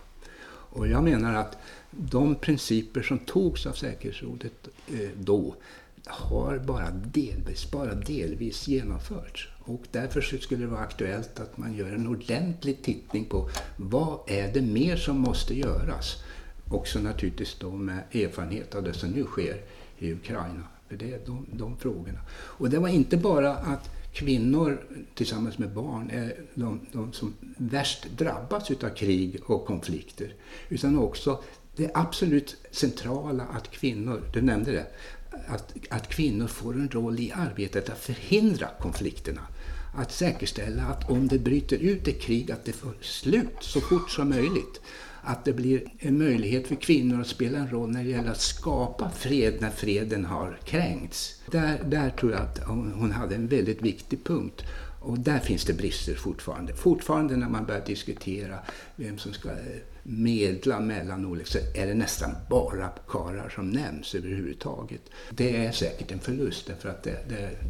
Och 0.74 0.88
jag 0.88 1.04
menar 1.04 1.34
att 1.34 1.58
de 1.90 2.34
principer 2.34 3.02
som 3.02 3.18
togs 3.18 3.66
av 3.66 3.72
säkerhetsrådet 3.72 4.68
eh, 4.92 5.08
då 5.16 5.54
har 6.06 6.58
bara 6.58 6.90
delvis, 6.90 7.70
bara 7.70 7.94
delvis 7.94 8.68
genomförts. 8.68 9.48
Och 9.66 9.83
därför 9.90 10.20
skulle 10.20 10.64
det 10.64 10.70
vara 10.70 10.81
aktuellt 10.81 11.40
att 11.40 11.59
man 11.59 11.74
gör 11.74 11.92
en 11.92 12.07
ordentlig 12.07 12.83
tittning 12.83 13.24
på 13.24 13.50
vad 13.77 14.18
är 14.27 14.53
det 14.53 14.62
mer 14.62 14.96
som 14.96 15.18
måste 15.18 15.55
göras? 15.55 16.22
Också 16.70 16.98
naturligtvis 16.98 17.57
då 17.61 17.70
med 17.70 18.03
erfarenhet 18.12 18.74
av 18.74 18.83
det 18.83 18.94
som 18.94 19.11
nu 19.11 19.24
sker 19.24 19.61
i 19.98 20.12
Ukraina. 20.12 20.62
För 20.88 20.96
det 20.96 21.12
är 21.12 21.20
de, 21.27 21.46
de 21.53 21.77
frågorna. 21.77 22.20
Och 22.31 22.70
det 22.70 22.79
var 22.79 22.88
inte 22.88 23.16
bara 23.16 23.57
att 23.57 23.90
kvinnor 24.12 24.87
tillsammans 25.14 25.59
med 25.59 25.70
barn 25.70 26.11
är 26.11 26.35
de, 26.55 26.81
de 26.92 27.12
som 27.12 27.35
värst 27.57 28.07
drabbas 28.16 28.70
av 28.70 28.88
krig 28.88 29.40
och 29.46 29.66
konflikter. 29.66 30.35
Utan 30.68 30.98
också 30.98 31.42
det 31.77 31.90
absolut 31.94 32.57
centrala 32.70 33.44
att 33.44 33.70
kvinnor, 33.70 34.22
du 34.33 34.42
nämnde 34.42 34.72
det, 34.72 34.87
att, 35.46 35.74
att 35.90 36.09
kvinnor 36.09 36.46
får 36.46 36.74
en 36.74 36.88
roll 36.88 37.20
i 37.20 37.33
arbetet 37.33 37.88
att 37.88 37.98
förhindra 37.98 38.68
konflikterna. 38.81 39.40
Att 39.96 40.12
säkerställa 40.12 40.83
att 40.83 41.11
om 41.11 41.28
det 41.28 41.38
bryter 41.38 41.76
ut 41.76 42.09
ett 42.09 42.20
krig, 42.20 42.50
att 42.50 42.64
det 42.64 42.72
får 42.72 42.94
slut 43.00 43.57
så 43.61 43.80
fort 43.80 44.11
som 44.11 44.28
möjligt. 44.28 44.80
Att 45.22 45.44
det 45.44 45.52
blir 45.52 45.92
en 45.98 46.18
möjlighet 46.18 46.66
för 46.66 46.74
kvinnor 46.74 47.20
att 47.20 47.26
spela 47.26 47.59
en 47.59 47.70
roll 47.70 47.90
när 47.90 48.04
det 48.04 48.11
gäller 48.11 48.30
att 48.30 48.40
skapa 48.40 49.11
fred 49.11 49.54
när 49.61 49.70
freden 49.70 50.24
har 50.24 50.59
kränkts. 50.64 51.40
Där, 51.50 51.80
där 51.85 52.11
tror 52.11 52.33
jag 52.33 52.40
att 52.40 52.59
hon 52.66 53.12
hade 53.12 53.35
en 53.35 53.46
väldigt 53.46 53.83
viktig 53.83 54.24
punkt. 54.24 54.62
Och 55.00 55.18
där 55.18 55.38
finns 55.38 55.64
det 55.64 55.72
brister 55.72 56.14
fortfarande. 56.14 56.74
Fortfarande 56.74 57.37
när 57.37 57.48
man 57.48 57.64
börjar 57.64 57.87
diskutera 57.87 58.59
vem 58.96 59.18
som 59.18 59.33
ska 59.33 59.50
eh, 59.50 59.57
medla 60.06 60.80
mellan 60.80 61.26
olika 61.26 61.46
så 61.46 61.58
är 61.74 61.86
det 61.86 61.94
nästan 61.94 62.30
bara 62.50 62.88
karlar 63.08 63.48
som 63.48 63.70
nämns 63.70 64.14
överhuvudtaget. 64.14 65.00
Det 65.30 65.66
är 65.66 65.72
säkert 65.72 66.12
en 66.12 66.20
förlust 66.20 66.66
därför 66.66 66.88
att 66.88 67.02
det, 67.02 67.18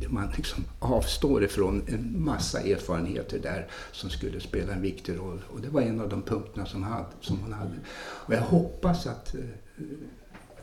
det, 0.01 0.09
man 0.09 0.33
liksom 0.37 0.65
avstår 0.79 1.45
ifrån 1.45 1.83
en 1.89 2.25
massa 2.25 2.61
erfarenheter 2.61 3.39
där 3.39 3.67
som 3.93 4.11
skulle 4.11 4.41
spela 4.41 4.73
en 4.73 4.83
viktig 4.83 5.17
roll. 5.17 5.43
Och 5.49 5.61
det 5.61 5.69
var 5.69 5.81
en 5.81 6.01
av 6.01 6.09
de 6.09 6.23
punkterna 6.23 6.67
som, 6.67 6.83
hade, 6.83 7.07
som 7.21 7.39
hon 7.39 7.53
hade. 7.53 7.75
Och 7.97 8.35
jag 8.35 8.41
hoppas 8.41 9.07
att 9.07 9.35
eh, 9.35 9.41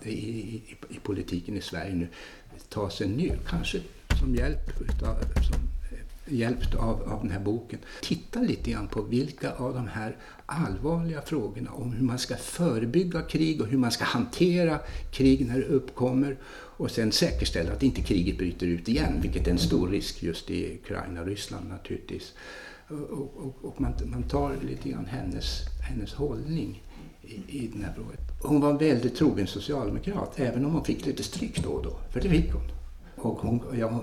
det 0.03 0.12
i, 0.12 0.55
i, 0.55 0.75
i 0.89 0.99
politiken 1.03 1.57
i 1.57 1.62
Sverige 1.62 1.95
nu 1.95 2.07
tas 2.69 3.01
en 3.01 3.12
ny, 3.12 3.31
kanske 3.47 3.81
som 4.19 4.36
hjälp 4.36 4.81
utav, 4.81 5.15
som 5.49 5.70
hjälpt 6.32 6.76
av, 6.76 7.02
av 7.02 7.22
den 7.22 7.32
här 7.32 7.39
boken, 7.39 7.80
titta 8.02 8.39
lite 8.39 8.72
grann 8.72 8.88
på 8.88 9.02
vilka 9.02 9.52
av 9.52 9.74
de 9.74 9.88
här 9.88 10.17
allvarliga 10.46 11.22
frågorna 11.22 11.72
om 11.72 11.91
hur 11.94 12.06
man 12.06 12.20
ska 12.20 12.36
förebygga 12.36 13.22
krig 13.22 13.62
och 13.62 13.67
hur 13.67 13.78
man 13.78 13.91
ska 13.91 14.06
hantera 14.06 14.80
krig 15.12 15.48
när 15.48 15.60
det 15.60 15.65
uppkommer 15.65 16.38
och 16.82 16.91
sen 16.91 17.12
säkerställa 17.12 17.72
att 17.74 17.84
inte 17.84 18.02
kriget 18.02 18.38
bryter 18.38 18.67
ut 18.67 18.88
igen, 18.88 19.13
vilket 19.22 19.48
är 19.48 19.52
en 19.52 19.58
stor 19.58 19.88
risk 19.88 20.24
just 20.24 20.50
i 20.50 20.80
Ukraina 20.84 21.22
och 21.22 21.28
Ryssland 21.28 21.70
naturligtvis. 21.70 22.34
Och, 22.88 23.38
och, 23.38 23.56
och 23.62 23.82
man, 23.82 23.94
man, 24.06 24.24
tar 24.24 24.56
lite 24.67 24.89
grann 24.89 25.06
hennes, 25.06 25.46
hennes 25.89 26.13
hållning 26.13 26.84
i, 27.22 27.34
i 27.48 27.67
den 27.67 27.84
här 27.84 27.94
frågan. 27.96 28.12
Hon 28.41 28.62
var 28.62 28.70
en 28.70 28.78
väldigt 28.78 29.15
trogen 29.15 29.48
socialdemokrat, 29.48 30.39
även 30.39 30.65
om 30.65 30.72
hon 30.72 30.86
fick 30.86 31.06
lite 31.06 31.24
stryk 31.24 31.63
då 31.63 31.70
och 31.70 31.84
då, 31.84 32.00
för 32.10 32.22
det 32.22 32.30
fick 32.30 32.52
hon. 32.54 32.63
Och 33.15 33.38
hon, 33.38 33.62
jag, 33.80 34.00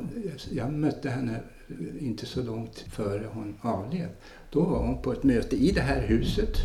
jag 0.50 0.72
mötte 0.72 1.10
henne 1.10 1.40
inte 2.00 2.26
så 2.26 2.42
långt 2.42 2.78
före 2.78 3.26
hon 3.32 3.58
avled. 3.60 4.08
Då 4.50 4.60
var 4.60 4.78
hon 4.78 5.02
på 5.02 5.12
ett 5.12 5.22
möte 5.22 5.56
i 5.56 5.70
det 5.70 5.80
här 5.80 6.00
huset 6.00 6.56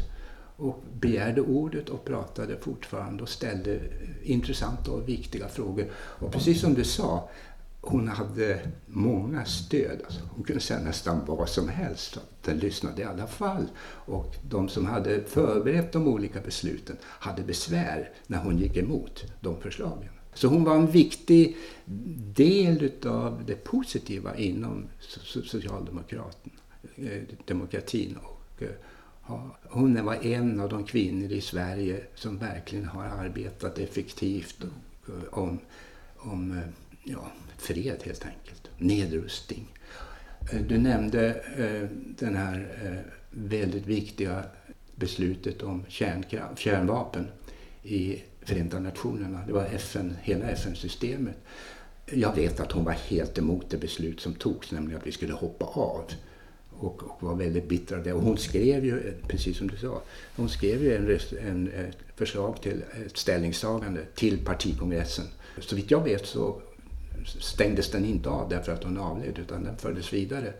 och 0.55 0.83
begärde 0.99 1.41
ordet 1.41 1.89
och 1.89 2.05
pratade 2.05 2.57
fortfarande 2.57 3.23
och 3.23 3.29
ställde 3.29 3.79
intressanta 4.23 4.91
och 4.91 5.09
viktiga 5.09 5.47
frågor. 5.47 5.91
Och 5.95 6.31
precis 6.31 6.61
som 6.61 6.73
du 6.73 6.83
sa, 6.83 7.29
hon 7.81 8.07
hade 8.07 8.59
många 8.85 9.45
stöd. 9.45 10.01
Alltså 10.05 10.19
hon 10.31 10.43
kunde 10.43 10.61
säga 10.61 10.79
nästan 10.79 11.25
vad 11.25 11.49
som 11.49 11.69
helst. 11.69 12.19
Den 12.41 12.57
lyssnade 12.57 13.01
i 13.01 13.05
alla 13.05 13.27
fall. 13.27 13.65
Och 14.05 14.35
de 14.49 14.69
som 14.69 14.85
hade 14.85 15.23
förberett 15.23 15.91
de 15.91 16.07
olika 16.07 16.41
besluten 16.41 16.97
hade 17.03 17.43
besvär 17.43 18.09
när 18.27 18.37
hon 18.37 18.57
gick 18.57 18.77
emot 18.77 19.23
de 19.41 19.61
förslagen. 19.61 20.12
Så 20.33 20.47
hon 20.47 20.63
var 20.63 20.75
en 20.75 20.91
viktig 20.91 21.57
del 22.35 22.91
av 23.05 23.43
det 23.45 23.55
positiva 23.55 24.37
inom 24.37 24.87
socialdemokratin. 25.23 26.51
Eh, 26.95 28.27
och, 28.27 28.63
eh, 28.63 28.69
hon 29.63 30.05
var 30.05 30.25
en 30.25 30.59
av 30.59 30.69
de 30.69 30.83
kvinnor 30.83 31.31
i 31.31 31.41
Sverige 31.41 32.03
som 32.15 32.37
verkligen 32.37 32.85
har 32.85 33.03
arbetat 33.03 33.79
effektivt 33.79 34.63
och, 34.63 35.09
eh, 35.09 35.23
om, 35.31 35.59
om 36.17 36.61
ja, 37.03 37.31
fred 37.57 38.03
helt 38.03 38.25
enkelt, 38.25 38.69
nedrustning. 38.77 39.67
Du 40.67 40.77
nämnde 40.77 41.43
den 42.19 42.35
här 42.35 42.67
väldigt 43.31 43.87
viktiga 43.87 44.43
beslutet 44.95 45.61
om 45.61 45.85
kärnvapen 46.55 47.27
i 47.83 48.21
Förenta 48.45 48.79
Nationerna. 48.79 49.39
Det 49.47 49.53
var 49.53 49.65
FN, 49.65 50.17
hela 50.21 50.49
FN-systemet. 50.49 51.35
Jag 52.05 52.35
vet 52.35 52.59
att 52.59 52.71
hon 52.71 52.83
var 52.83 52.91
helt 52.93 53.37
emot 53.37 53.69
det 53.69 53.77
beslut 53.77 54.21
som 54.21 54.33
togs, 54.33 54.71
nämligen 54.71 55.01
att 55.01 55.07
vi 55.07 55.11
skulle 55.11 55.33
hoppa 55.33 55.65
av. 55.65 56.05
Och, 56.69 57.03
och 57.03 57.23
var 57.23 57.35
väldigt 57.35 57.69
bitter 57.69 57.97
av 57.97 58.03
det. 58.03 58.13
Och 58.13 58.21
hon 58.21 58.37
skrev 58.37 58.85
ju, 58.85 59.13
precis 59.27 59.57
som 59.57 59.67
du 59.67 59.77
sa, 59.77 60.01
hon 60.35 60.49
skrev 60.49 60.83
ju 60.83 60.95
en, 60.95 61.19
en, 61.49 61.67
ett 61.67 61.97
förslag 62.15 62.61
till 62.61 62.83
ett 63.05 63.17
ställningstagande 63.17 64.05
till 64.15 64.45
partikongressen. 64.45 65.25
Så 65.59 65.75
vitt 65.75 65.91
jag 65.91 66.03
vet 66.03 66.25
så 66.25 66.61
stängdes 67.25 67.91
den 67.91 68.05
inte 68.05 68.29
av 68.29 68.49
därför 68.49 68.71
att 68.71 68.83
hon 68.83 68.97
avled, 68.97 69.39
utan 69.39 69.63
den 69.63 69.77
fördes 69.77 70.13
vidare. 70.13 70.53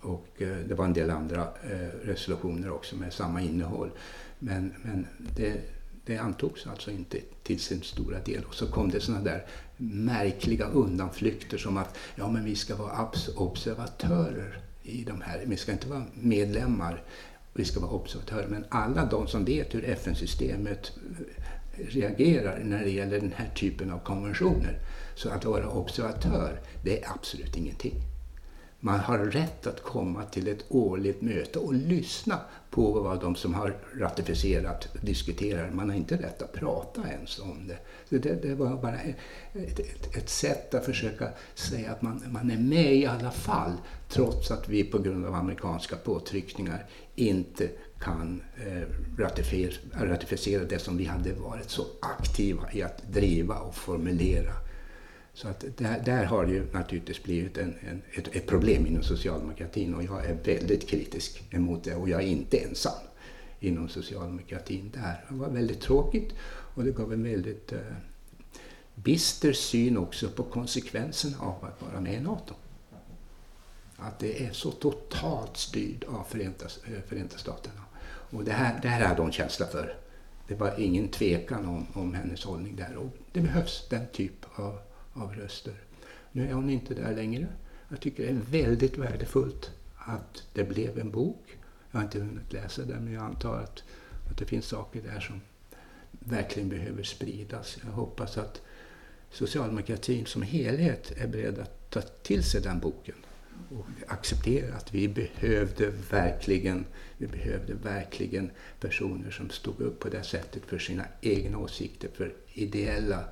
Och 0.00 0.26
eh, 0.38 0.56
det 0.68 0.74
var 0.74 0.84
en 0.84 0.92
del 0.92 1.10
andra 1.10 1.48
eh, 1.70 2.06
resolutioner 2.06 2.70
också 2.70 2.96
med 2.96 3.12
samma 3.12 3.42
innehåll. 3.42 3.90
Men, 4.38 4.74
men 4.82 5.06
det, 5.36 5.60
det 6.04 6.16
antogs 6.16 6.66
alltså 6.66 6.90
inte 6.90 7.18
till 7.42 7.60
sin 7.60 7.82
stora 7.82 8.18
del. 8.18 8.44
Och 8.44 8.54
så 8.54 8.66
kom 8.66 8.90
det 8.90 9.00
sådana 9.00 9.24
där 9.24 9.46
märkliga 9.76 10.66
undanflykter 10.66 11.58
som 11.58 11.76
att 11.76 11.96
ja, 12.14 12.30
men 12.30 12.44
vi 12.44 12.56
ska 12.56 12.76
vara 12.76 13.10
observatörer 13.36 14.60
i 14.82 15.04
de 15.04 15.20
här. 15.20 15.44
Vi 15.46 15.56
ska 15.56 15.72
inte 15.72 15.88
vara 15.88 16.04
medlemmar, 16.14 17.02
vi 17.54 17.64
ska 17.64 17.80
vara 17.80 17.90
observatörer. 17.90 18.46
Men 18.48 18.64
alla 18.68 19.04
de 19.04 19.26
som 19.26 19.44
vet 19.44 19.74
hur 19.74 19.84
FN-systemet 19.84 20.92
eh, 21.78 21.86
reagerar 21.86 22.60
när 22.64 22.84
det 22.84 22.90
gäller 22.90 23.20
den 23.20 23.32
här 23.36 23.50
typen 23.54 23.90
av 23.90 23.98
konventioner. 23.98 24.78
Så 25.14 25.28
att 25.28 25.44
vara 25.44 25.68
observatör, 25.68 26.60
det 26.84 27.02
är 27.02 27.10
absolut 27.10 27.56
ingenting. 27.56 28.09
Man 28.82 29.00
har 29.00 29.18
rätt 29.18 29.66
att 29.66 29.82
komma 29.82 30.24
till 30.24 30.48
ett 30.48 30.64
årligt 30.68 31.22
möte 31.22 31.58
och 31.58 31.74
lyssna 31.74 32.40
på 32.70 33.00
vad 33.00 33.20
de 33.20 33.36
som 33.36 33.54
har 33.54 33.76
ratificerat 33.98 34.88
diskuterar. 35.02 35.70
Man 35.70 35.88
har 35.90 35.96
inte 35.96 36.16
rätt 36.16 36.42
att 36.42 36.52
prata 36.52 37.02
ens 37.08 37.38
om 37.38 37.68
det. 37.68 37.78
Så 38.08 38.14
det, 38.14 38.42
det 38.42 38.54
var 38.54 38.76
bara 38.76 39.00
ett, 39.00 39.16
ett, 39.52 40.16
ett, 40.16 40.28
sätt 40.28 40.74
att 40.74 40.84
försöka 40.84 41.28
säga 41.54 41.92
att 41.92 42.02
man, 42.02 42.22
man 42.28 42.50
är 42.50 42.58
med 42.58 42.94
i 42.94 43.06
alla 43.06 43.30
fall 43.30 43.72
trots 44.08 44.50
att 44.50 44.68
vi 44.68 44.84
på 44.84 44.98
grund 44.98 45.26
av 45.26 45.34
amerikanska 45.34 45.96
påtryckningar 45.96 46.86
inte 47.14 47.68
kan 48.00 48.42
eh, 48.66 48.82
ratificera, 49.18 49.72
ratificera 49.94 50.64
det 50.64 50.78
som 50.78 50.96
vi 50.96 51.04
hade 51.04 51.32
varit 51.32 51.70
så 51.70 51.86
aktiva 52.00 52.72
i 52.72 52.82
att 52.82 53.02
driva 53.12 53.58
och 53.58 53.74
formulera 53.74 54.52
så 55.34 55.48
att 55.48 55.64
där, 55.76 56.02
där 56.04 56.24
har 56.24 56.46
det 56.46 56.52
ju 56.52 56.72
naturligtvis 56.72 57.22
blivit 57.22 57.58
en, 57.58 57.74
en, 57.80 58.02
ett, 58.12 58.36
ett, 58.36 58.46
problem 58.46 58.86
inom 58.86 59.02
socialdemokratin 59.02 59.94
och 59.94 60.02
jag 60.02 60.24
är 60.24 60.34
väldigt 60.34 60.88
kritisk 60.88 61.42
emot 61.50 61.84
det 61.84 61.94
och 61.94 62.08
jag 62.08 62.22
är 62.22 62.26
inte 62.26 62.58
ensam 62.58 62.92
inom 63.60 63.88
socialdemokratin 63.88 64.90
där. 64.94 65.24
Det 65.28 65.34
var 65.34 65.48
väldigt 65.48 65.80
tråkigt 65.80 66.34
och 66.74 66.84
det 66.84 66.90
gav 66.90 67.12
en 67.12 67.22
väldigt 67.22 67.72
eh, 67.72 67.78
bister 68.94 69.52
syn 69.52 69.98
också 69.98 70.28
på 70.28 70.42
konsekvenserna 70.42 71.36
av 71.40 71.64
att 71.64 71.82
vara 71.82 72.00
med 72.00 72.14
i 72.14 72.20
NATO. 72.20 72.54
Att 73.96 74.18
det 74.18 74.46
är 74.46 74.52
så 74.52 74.70
totalt 74.70 75.56
styrd 75.56 76.04
av 76.08 76.24
Förenta, 76.28 76.64
eh, 76.64 77.00
Förenta 77.08 77.38
Staterna. 77.38 77.80
Och 78.30 78.44
det 78.44 78.52
här, 78.52 78.78
det 78.82 78.88
här 78.88 79.06
hade 79.06 79.22
hon 79.22 79.32
känsla 79.32 79.66
för. 79.66 79.96
Det 80.48 80.54
var 80.54 80.80
ingen 80.80 81.08
tvekan 81.08 81.68
om, 81.68 81.86
om 81.92 82.14
hennes 82.14 82.44
hållning 82.44 82.76
där 82.76 82.96
och 82.96 83.16
det 83.32 83.40
behövs 83.40 83.86
den 83.90 84.06
typ 84.12 84.46
av 84.54 84.78
av 85.12 85.34
röster. 85.34 85.74
Nu 86.32 86.48
är 86.48 86.52
hon 86.52 86.70
inte 86.70 86.94
där 86.94 87.14
längre. 87.14 87.46
Jag 87.88 88.00
tycker 88.00 88.22
det 88.22 88.28
är 88.28 88.64
väldigt 88.64 88.98
värdefullt 88.98 89.70
att 89.96 90.44
det 90.52 90.64
blev 90.64 90.98
en 90.98 91.10
bok. 91.10 91.58
Jag 91.90 91.98
har 91.98 92.04
inte 92.04 92.18
hunnit 92.20 92.52
läsa 92.52 92.84
den 92.84 93.04
men 93.04 93.12
jag 93.12 93.22
antar 93.22 93.58
att, 93.58 93.82
att 94.30 94.38
det 94.38 94.44
finns 94.44 94.66
saker 94.66 95.02
där 95.02 95.20
som 95.20 95.40
verkligen 96.10 96.68
behöver 96.68 97.02
spridas. 97.02 97.78
Jag 97.84 97.92
hoppas 97.92 98.38
att 98.38 98.60
socialdemokratin 99.30 100.26
som 100.26 100.42
helhet 100.42 101.12
är 101.16 101.28
beredd 101.28 101.58
att 101.58 101.90
ta 101.90 102.00
till 102.00 102.44
sig 102.44 102.60
den 102.60 102.80
boken 102.80 103.14
och 103.70 103.86
acceptera 104.06 104.74
att 104.74 104.94
vi 104.94 105.08
behövde 105.08 105.92
verkligen, 106.10 106.86
vi 107.18 107.26
behövde 107.26 107.74
verkligen 107.74 108.50
personer 108.80 109.30
som 109.30 109.50
stod 109.50 109.80
upp 109.80 110.00
på 110.00 110.08
det 110.08 110.22
sättet 110.22 110.62
för 110.66 110.78
sina 110.78 111.04
egna 111.20 111.58
åsikter, 111.58 112.08
för 112.14 112.34
ideella 112.52 113.24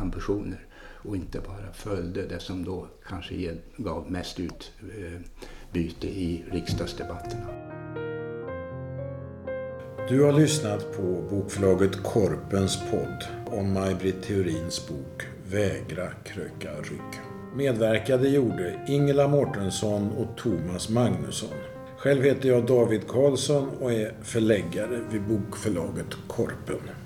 ambitioner 0.00 0.66
och 1.02 1.16
inte 1.16 1.40
bara 1.40 1.72
följde 1.72 2.26
det 2.26 2.40
som 2.40 2.64
då 2.64 2.88
kanske 3.08 3.56
gav 3.76 4.10
mest 4.10 4.40
utbyte 4.40 6.06
eh, 6.06 6.18
i 6.18 6.44
riksdagsdebatterna. 6.50 7.46
Du 10.08 10.22
har 10.22 10.32
lyssnat 10.32 10.96
på 10.96 11.02
bokförlaget 11.30 12.02
Korpens 12.02 12.78
podd 12.90 13.24
om 13.46 13.72
Maj-Britt 13.72 14.22
Theorins 14.22 14.88
bok 14.88 15.22
Vägra 15.50 16.08
kröka 16.24 16.70
rygg. 16.70 17.20
Medverkade 17.54 18.28
gjorde 18.28 18.86
Ingela 18.88 19.28
Mårtensson 19.28 20.12
och 20.12 20.36
Thomas 20.36 20.88
Magnusson. 20.88 21.58
Själv 21.96 22.22
heter 22.22 22.48
jag 22.48 22.66
David 22.66 23.08
Karlsson 23.08 23.68
och 23.80 23.92
är 23.92 24.14
förläggare 24.22 25.00
vid 25.10 25.22
bokförlaget 25.22 26.16
Korpen. 26.26 27.01